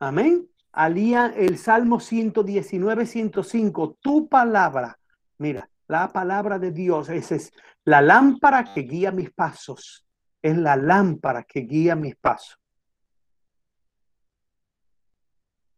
[0.00, 0.48] Amén.
[0.72, 4.98] Alía el Salmo 119, 105, tu palabra.
[5.38, 7.52] Mira, la palabra de Dios, esa es
[7.84, 10.04] la lámpara que guía mis pasos.
[10.42, 12.58] Es la lámpara que guía mis pasos.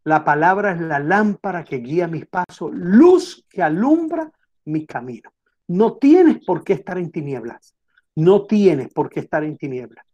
[0.04, 4.32] La palabra es la lámpara que guía mis pasos, luz que alumbra
[4.64, 5.30] mi camino.
[5.68, 7.74] No tienes por qué estar en tinieblas.
[8.16, 10.04] No tienes por qué estar en tinieblas.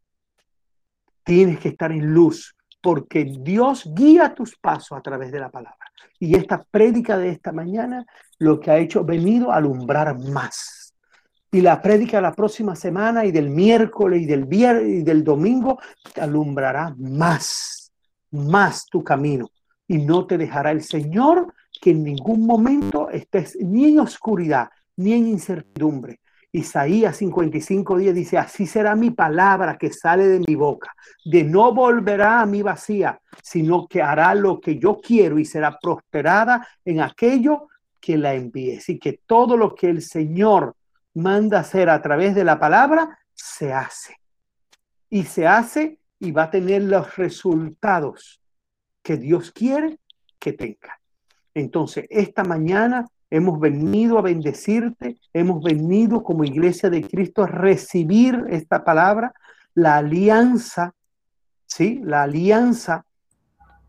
[1.26, 5.76] Tienes que estar en luz porque Dios guía tus pasos a través de la palabra.
[6.20, 8.06] Y esta prédica de esta mañana
[8.38, 10.94] lo que ha hecho, venido a alumbrar más.
[11.50, 15.24] Y la prédica de la próxima semana y del miércoles y del viernes y del
[15.24, 15.80] domingo
[16.20, 17.92] alumbrará más,
[18.30, 19.48] más tu camino
[19.88, 25.12] y no te dejará el Señor que en ningún momento estés ni en oscuridad ni
[25.12, 26.20] en incertidumbre.
[26.52, 30.94] Isaías 55 días dice, así será mi palabra que sale de mi boca,
[31.24, 35.78] de no volverá a mi vacía, sino que hará lo que yo quiero y será
[35.78, 37.68] prosperada en aquello
[38.00, 38.78] que la envíe.
[38.78, 40.74] Así que todo lo que el Señor
[41.14, 44.16] manda hacer a través de la palabra, se hace.
[45.10, 48.40] Y se hace y va a tener los resultados
[49.02, 49.98] que Dios quiere
[50.38, 51.00] que tenga.
[51.54, 58.44] Entonces, esta mañana hemos venido a bendecirte, hemos venido como iglesia de Cristo a recibir
[58.48, 59.34] esta palabra,
[59.74, 60.94] la alianza,
[61.66, 62.00] ¿sí?
[62.04, 63.04] La alianza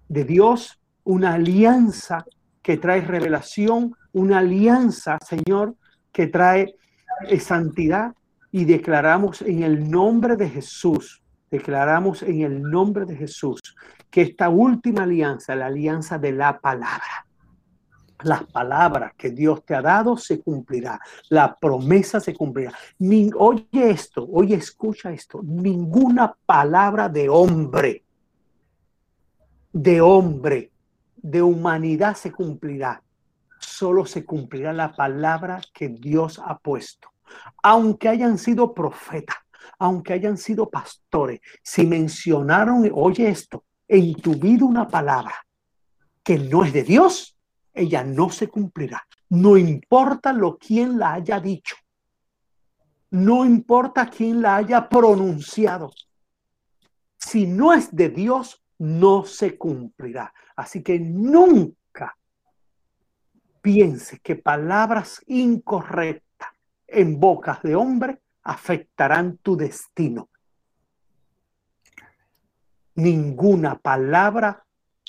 [0.08, 2.26] de Dios, una alianza
[2.62, 5.76] que trae revelación, una alianza, Señor,
[6.12, 6.76] que trae
[7.30, 8.14] eh, santidad
[8.52, 11.22] y declaramos en el nombre de Jesús,
[11.52, 13.62] declaramos en el nombre de Jesús
[14.10, 17.27] que esta última alianza, la alianza de la palabra,
[18.24, 21.00] las palabras que Dios te ha dado se cumplirá,
[21.30, 22.74] la promesa se cumplirá.
[23.36, 28.04] oye esto, oye, escucha esto, ninguna palabra de hombre,
[29.72, 30.72] de hombre,
[31.16, 33.02] de humanidad se cumplirá.
[33.60, 37.10] Solo se cumplirá la palabra que Dios ha puesto.
[37.62, 39.38] Aunque hayan sido profetas,
[39.80, 45.34] aunque hayan sido pastores, si mencionaron, oye esto, en tu vida una palabra
[46.24, 47.37] que no es de Dios,
[47.78, 49.06] ella no se cumplirá.
[49.30, 51.76] No importa lo quien la haya dicho.
[53.12, 55.92] No importa quién la haya pronunciado.
[57.18, 60.34] Si no es de Dios, no se cumplirá.
[60.56, 62.18] Así que nunca
[63.62, 66.50] piense que palabras incorrectas
[66.88, 70.30] en bocas de hombre afectarán tu destino
[72.98, 74.66] ninguna palabra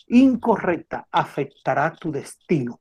[0.09, 2.81] incorrecta afectará tu destino,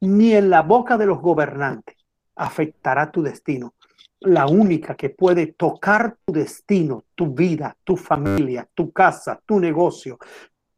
[0.00, 1.96] ni en la boca de los gobernantes
[2.36, 3.74] afectará tu destino.
[4.20, 10.18] La única que puede tocar tu destino, tu vida, tu familia, tu casa, tu negocio,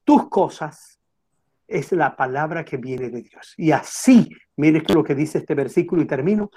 [0.02, 0.98] tus cosas,
[1.66, 3.54] es la palabra que viene de Dios.
[3.56, 6.50] Y así, mire lo que dice este versículo y termino,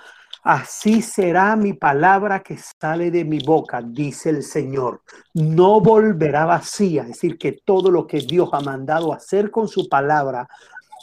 [0.44, 5.02] Así será mi palabra que sale de mi boca, dice el Señor.
[5.34, 9.90] No volverá vacía, es decir, que todo lo que Dios ha mandado hacer con su
[9.90, 10.48] palabra,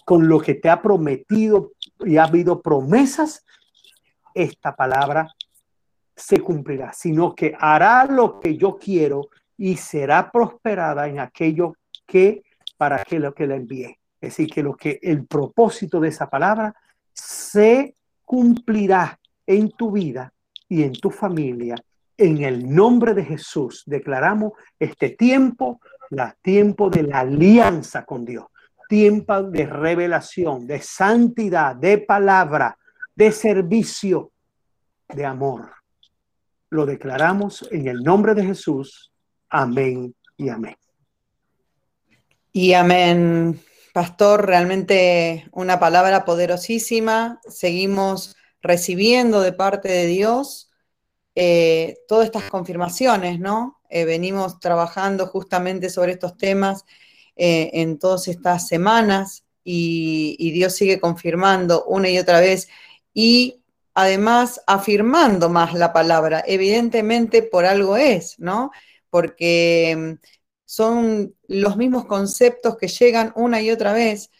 [0.04, 3.44] con lo que te ha prometido y ha habido promesas,
[4.34, 5.32] esta palabra
[6.16, 11.74] se cumplirá, sino que hará lo que yo quiero y será prosperada en aquello
[12.06, 12.42] que
[12.76, 13.98] para que lo que le envíe.
[14.20, 16.74] Es decir, que lo que el propósito de esa palabra
[17.12, 20.32] se cumplirá en tu vida
[20.68, 21.76] y en tu familia.
[22.16, 25.80] En el nombre de Jesús declaramos este tiempo,
[26.10, 28.46] la tiempo de la alianza con Dios.
[28.86, 32.76] tiempo de revelación, de santidad, de palabra,
[33.14, 34.30] de servicio,
[35.08, 35.70] de amor.
[36.70, 39.10] Lo declaramos en el nombre de Jesús.
[39.48, 40.76] Amén y amén.
[42.52, 43.60] Y amén,
[43.92, 47.40] pastor, realmente una palabra poderosísima.
[47.48, 50.70] Seguimos recibiendo de parte de Dios
[51.34, 53.78] eh, todas estas confirmaciones, ¿no?
[53.90, 56.84] Eh, venimos trabajando justamente sobre estos temas
[57.36, 62.68] eh, en todas estas semanas y, Dios sigue confirmando una y otra vez
[63.12, 63.62] y
[63.92, 66.42] además afirmando más la palabra.
[66.46, 68.70] Evidentemente por algo es, ¿no?
[69.10, 70.26] Porque mm,
[70.64, 74.30] son los mismos conceptos que llegan una y otra vez.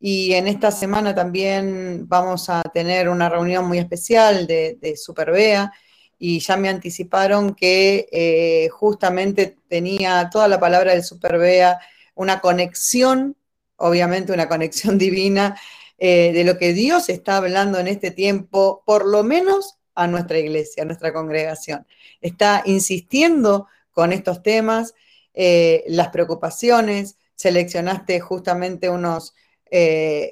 [0.00, 5.72] Y en esta semana también vamos a tener una reunión muy especial de, Superbea
[6.18, 11.78] y ya me anticiparon que eh, justamente tenía toda la palabra del Superbea
[12.14, 13.36] una conexión,
[13.76, 15.60] obviamente una conexión divina,
[15.98, 20.38] eh, de lo que Dios está hablando en este tiempo, por lo menos a nuestra
[20.38, 21.86] iglesia, a nuestra congregación.
[22.22, 24.94] Está insistiendo con estos temas,
[25.34, 29.34] eh, las preocupaciones, seleccionaste justamente unos,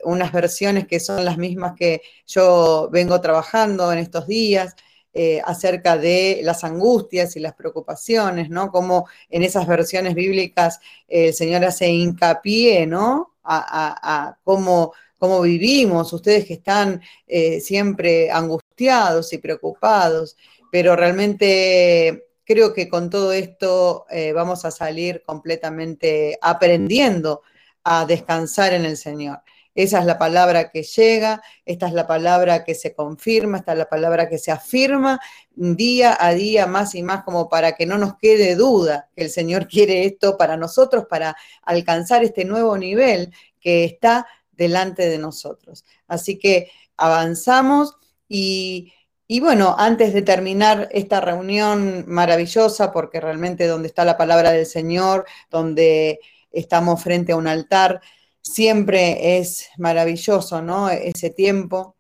[0.04, 4.74] unas versiones que son las mismas que yo vengo trabajando en estos días.
[5.20, 8.70] Eh, acerca de las angustias y las preocupaciones, ¿no?
[8.70, 10.78] Como en esas versiones bíblicas
[11.08, 13.34] el Señor hace hincapié, ¿no?
[13.42, 20.36] A, cómo, cómo, vivimos, ustedes que están eh, siempre angustiados y preocupados,
[20.70, 27.42] pero realmente creo que con todo esto eh, vamos a salir completamente aprendiendo
[27.90, 29.40] a descansar en el Señor.
[29.74, 33.78] Esa es la palabra que llega, esta es la palabra que se confirma, esta es
[33.78, 35.20] la palabra que se afirma
[35.54, 39.30] día a día más y más como para que no nos quede duda que el
[39.30, 45.84] Señor quiere esto para nosotros, para alcanzar este nuevo nivel que está delante de nosotros.
[46.08, 47.94] Así que avanzamos
[48.28, 48.92] y,
[49.28, 54.66] y bueno, antes de terminar esta reunión maravillosa, porque realmente donde está la palabra del
[54.66, 56.18] Señor, donde
[56.50, 58.00] estamos frente a un altar,
[58.40, 60.88] siempre es maravilloso, ¿no?
[60.88, 61.96] Ese tiempo,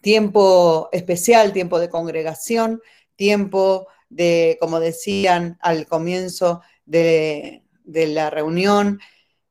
[0.00, 2.80] tiempo especial, tiempo de congregación,
[3.16, 9.00] tiempo de, como decían al comienzo de, la reunión,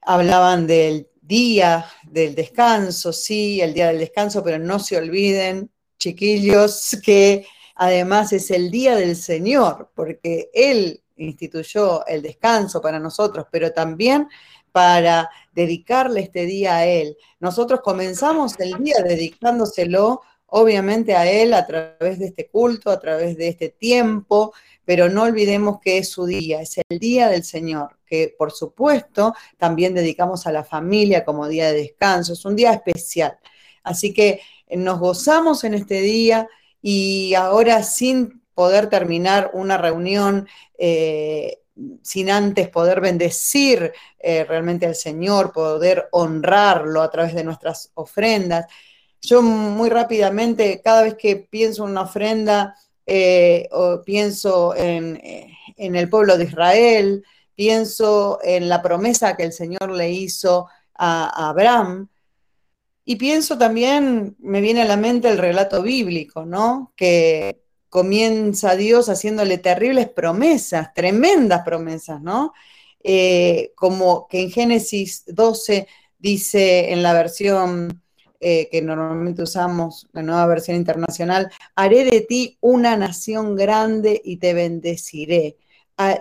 [0.02, 6.98] hablaban del día del descanso, sí, el día del descanso, pero no se olviden, chiquillos,
[7.04, 7.46] que
[7.76, 14.28] además es el día del Señor, porque Él instituyó el descanso para nosotros, pero también
[14.72, 17.18] para dedicarle este día a Él.
[17.40, 23.38] Nosotros comenzamos el día dedicándoselo, obviamente, a Él a través de este culto, a través
[23.38, 24.54] de este tiempo,
[24.86, 29.36] pero no olvidemos que es su día, es el día del Señor, que por supuesto
[29.58, 33.38] también dedicamos a la familia como día de descanso, es un día especial.
[33.84, 36.48] Así que nos gozamos en este día
[36.82, 40.46] y ahora sin poder terminar una reunión
[40.78, 41.60] eh,
[42.02, 48.66] sin antes poder bendecir eh, realmente al Señor, poder honrarlo a través de nuestras ofrendas.
[49.22, 53.70] Yo muy rápidamente, cada vez que pienso en una ofrenda, eh,
[54.06, 55.18] pienso en,
[55.78, 57.24] en, el pueblo de Israel,
[57.56, 62.10] pienso en la promesa que el Señor le hizo a, a Abraham,
[63.06, 66.92] y pienso también, me viene a la mente el relato bíblico, ¿no?
[66.98, 72.54] Que comienza Dios haciéndole terribles promesas, tremendas promesas, ¿no?
[73.04, 75.88] Eh, como que en Génesis 12
[76.18, 78.02] dice en la versión
[78.42, 84.38] eh, que normalmente usamos, la nueva versión internacional, haré de ti una nación grande y
[84.38, 85.58] te bendeciré.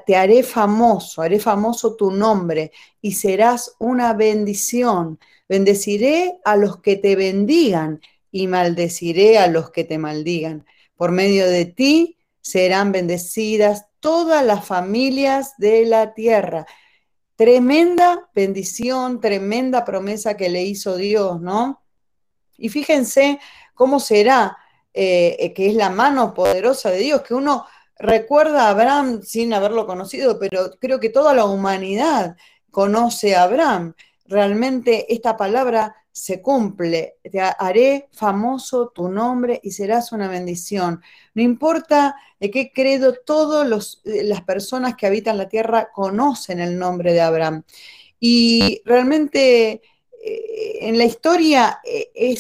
[0.07, 5.21] Te haré famoso, haré famoso tu nombre y serás una bendición.
[5.49, 8.01] Bendeciré a los que te bendigan
[8.33, 10.67] y maldeciré a los que te maldigan.
[10.99, 16.67] Por medio de ti serán bendecidas todas las familias de la tierra.
[17.37, 21.85] Tremenda bendición, tremenda promesa que le hizo Dios, ¿no?
[22.57, 23.39] Y fíjense
[23.75, 24.59] cómo será,
[24.93, 27.65] eh, que es la mano poderosa de Dios, que uno
[27.97, 32.37] recuerda a Abraham sin haberlo conocido, pero creo que toda la humanidad
[32.73, 33.95] conoce a Abraham.
[34.27, 41.01] Realmente esta palabra se cumple, te haré famoso tu nombre y serás una bendición.
[41.35, 46.77] No importa de qué credo, todas eh, las personas que habitan la tierra conocen el
[46.77, 47.63] nombre de Abraham.
[48.19, 49.81] Y realmente
[50.25, 52.37] eh, en la historia eh,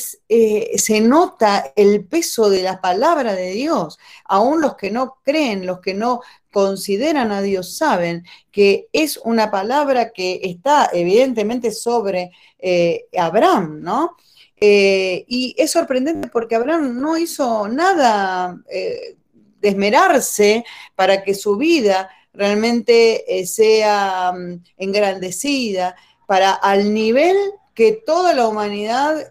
[0.76, 3.96] se nota el peso de la palabra de Dios.
[4.24, 6.20] Aún los que no creen, los que no
[6.58, 14.16] consideran a Dios saben que es una palabra que está evidentemente sobre eh, Abraham, ¿no?
[14.60, 19.14] Eh, y es sorprendente porque Abraham no hizo nada eh,
[19.60, 20.64] de esmerarse
[20.96, 25.94] para que su vida realmente sea mm, engrandecida,
[26.26, 27.36] para al nivel
[27.72, 29.30] que toda la humanidad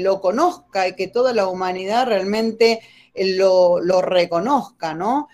[0.00, 2.80] lo conozca y que toda la humanidad realmente
[3.14, 5.28] lo, lo reconozca, ¿no?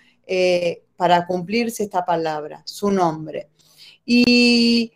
[1.03, 3.49] Para cumplirse esta palabra, su nombre.
[4.05, 4.93] Y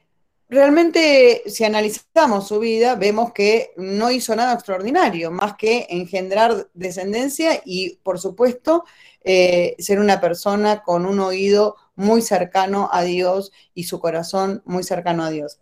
[0.49, 7.61] realmente, si analizamos su vida, vemos que no hizo nada extraordinario, más que engendrar descendencia
[7.65, 8.85] y, por supuesto,
[9.25, 14.85] eh, ser una persona con un oído muy cercano a Dios y su corazón muy
[14.85, 15.59] cercano a Dios.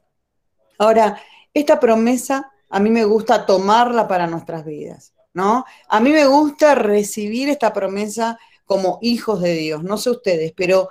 [0.76, 1.22] Ahora,
[1.54, 5.14] esta promesa a mí me gusta tomarla para nuestras vidas.
[5.32, 5.64] ¿no?
[5.88, 10.88] A mí me gusta recibir esta promesa como hijos de Dios, no sé ustedes, pero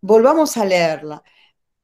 [0.00, 1.22] volvamos a leerla.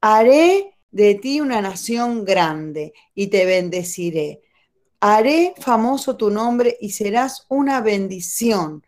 [0.01, 4.43] Haré de ti una nación grande y te bendeciré.
[5.01, 8.85] Haré famoso tu nombre y serás una bendición.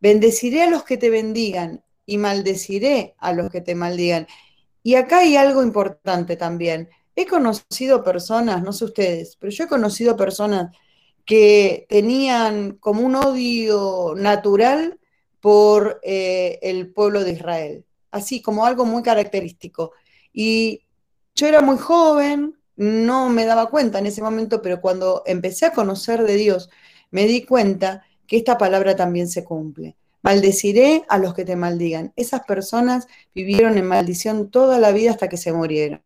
[0.00, 4.26] Bendeciré a los que te bendigan y maldeciré a los que te maldigan.
[4.82, 6.88] Y acá hay algo importante también.
[7.16, 10.76] He conocido personas, no sé ustedes, pero yo he conocido personas
[11.24, 14.99] que tenían como un odio natural
[15.40, 19.92] por eh, el pueblo de Israel, así como algo muy característico.
[20.32, 20.82] Y
[21.34, 25.72] yo era muy joven, no me daba cuenta en ese momento, pero cuando empecé a
[25.72, 26.70] conocer de Dios,
[27.10, 29.96] me di cuenta que esta palabra también se cumple.
[30.22, 32.12] Maldeciré a los que te maldigan.
[32.14, 36.00] Esas personas vivieron en maldición toda la vida hasta que se murieron.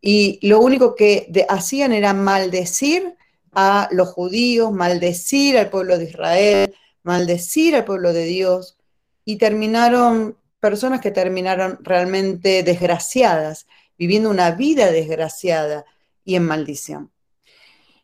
[0.00, 3.16] Y lo único que hacían era maldecir
[3.52, 6.74] a los judíos, maldecir al pueblo de Israel,
[7.04, 8.76] maldecir al pueblo de Dios,
[9.24, 13.66] y terminaron personas que terminaron realmente desgraciadas,
[13.98, 15.84] viviendo una vida desgraciada
[16.24, 17.10] y en maldición.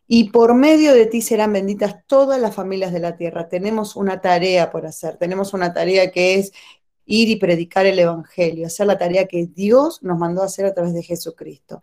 [0.07, 3.48] Y por medio de ti serán benditas todas las familias de la tierra.
[3.48, 6.53] Tenemos una tarea por hacer, tenemos una tarea que es
[7.07, 10.74] ir y predicar el Evangelio, hacer la tarea que Dios nos mandó a hacer a
[10.74, 11.80] través de Jesucristo.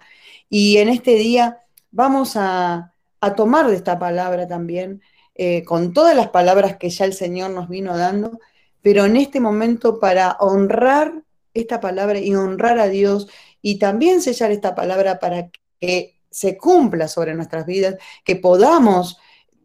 [0.50, 1.60] Y en este día
[1.92, 5.02] vamos a, a tomar de esta palabra también,
[5.38, 8.40] eh, con todas las palabras que ya el Señor nos vino dando,
[8.82, 11.24] pero en este momento para honrar
[11.54, 13.28] esta palabra y honrar a Dios
[13.62, 19.18] y también sellar esta palabra para que se cumpla sobre nuestras vidas, que podamos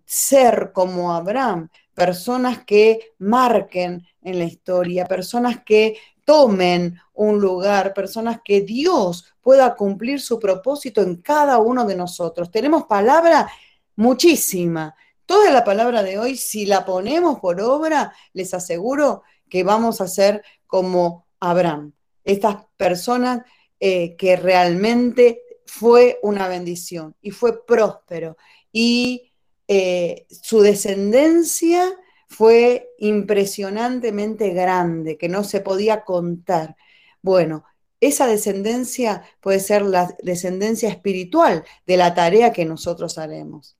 [0.04, 8.40] ser como Abraham, personas que marquen en la historia, personas que tomen un lugar, personas
[8.44, 12.50] que Dios pueda cumplir su propósito en cada uno de nosotros.
[12.50, 13.50] Tenemos palabra
[13.96, 14.94] muchísima.
[15.26, 20.08] Toda la palabra de hoy, si la ponemos por obra, les aseguro que vamos a
[20.08, 21.92] ser como Abraham.
[22.24, 23.42] Estas personas
[23.80, 28.36] eh, que realmente fue una bendición y fue próspero.
[28.70, 29.32] Y
[29.68, 31.92] eh, su descendencia
[32.28, 36.76] fue impresionantemente grande, que no se podía contar.
[37.22, 37.64] Bueno,
[38.00, 43.76] esa descendencia puede ser la descendencia espiritual de la tarea que nosotros haremos,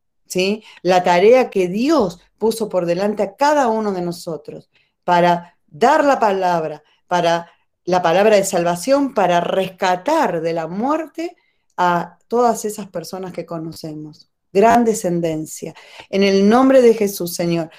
[0.83, 4.71] La tarea que Dios puso por delante a cada uno de nosotros
[5.05, 7.51] para dar la palabra, para
[7.85, 11.37] la palabra de salvación, para rescatar de la muerte
[11.77, 14.31] a todas esas personas que conocemos.
[14.53, 15.75] Gran descendencia.
[16.11, 17.71] En el nombre de Jesús, Señor.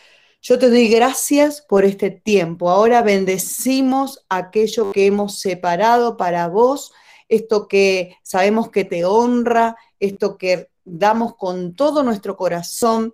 [0.41, 2.69] Yo te doy gracias por este tiempo.
[2.69, 6.91] Ahora bendecimos aquello que hemos separado para vos,
[7.29, 13.13] esto que sabemos que te honra, esto que damos con todo nuestro corazón,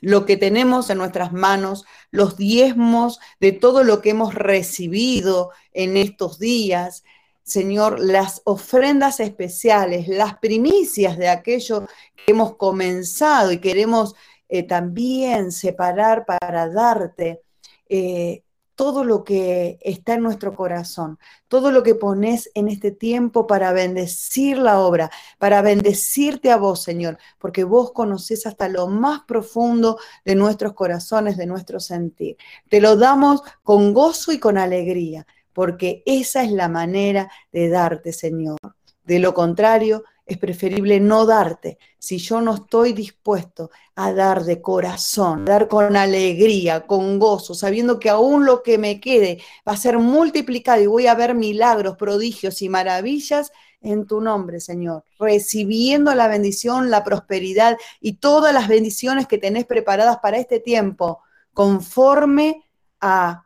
[0.00, 5.96] lo que tenemos en nuestras manos, los diezmos de todo lo que hemos recibido en
[5.96, 7.04] estos días.
[7.44, 14.14] Señor, las ofrendas especiales, las primicias de aquello que hemos comenzado y queremos
[14.48, 17.42] eh, también separar para darte
[17.88, 18.42] eh,
[18.82, 23.72] todo lo que está en nuestro corazón, todo lo que pones en este tiempo para
[23.72, 30.00] bendecir la obra, para bendecirte a vos, Señor, porque vos conoces hasta lo más profundo
[30.24, 32.36] de nuestros corazones, de nuestro sentir.
[32.68, 38.12] Te lo damos con gozo y con alegría, porque esa es la manera de darte,
[38.12, 38.58] Señor.
[39.04, 40.02] De lo contrario,
[40.32, 41.78] es preferible no darte.
[41.98, 47.98] Si yo no estoy dispuesto a dar de corazón, dar con alegría, con gozo, sabiendo
[47.98, 51.96] que aún lo que me quede va a ser multiplicado y voy a ver milagros,
[51.96, 58.68] prodigios y maravillas en tu nombre, Señor, recibiendo la bendición, la prosperidad y todas las
[58.68, 61.20] bendiciones que tenés preparadas para este tiempo,
[61.52, 62.64] conforme
[63.00, 63.44] a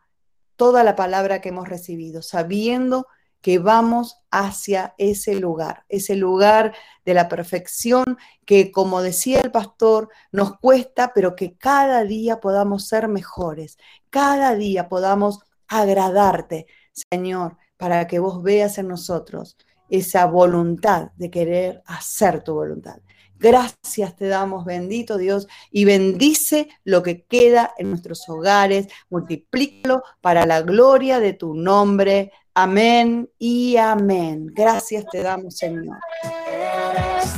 [0.56, 3.06] toda la palabra que hemos recibido, sabiendo
[3.40, 10.08] que vamos hacia ese lugar, ese lugar de la perfección que, como decía el pastor,
[10.32, 13.78] nos cuesta, pero que cada día podamos ser mejores,
[14.10, 16.66] cada día podamos agradarte,
[17.10, 19.56] Señor, para que vos veas en nosotros
[19.88, 22.98] esa voluntad de querer hacer tu voluntad.
[23.38, 30.46] Gracias te damos, bendito Dios, y bendice lo que queda en nuestros hogares, multiplícalo para
[30.46, 32.32] la gloria de tu nombre.
[32.58, 34.46] Amén y amén.
[34.54, 35.98] Gracias te damos, Señor.
[36.42, 37.34] Eres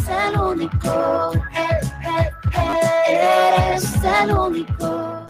[4.22, 5.27] el único.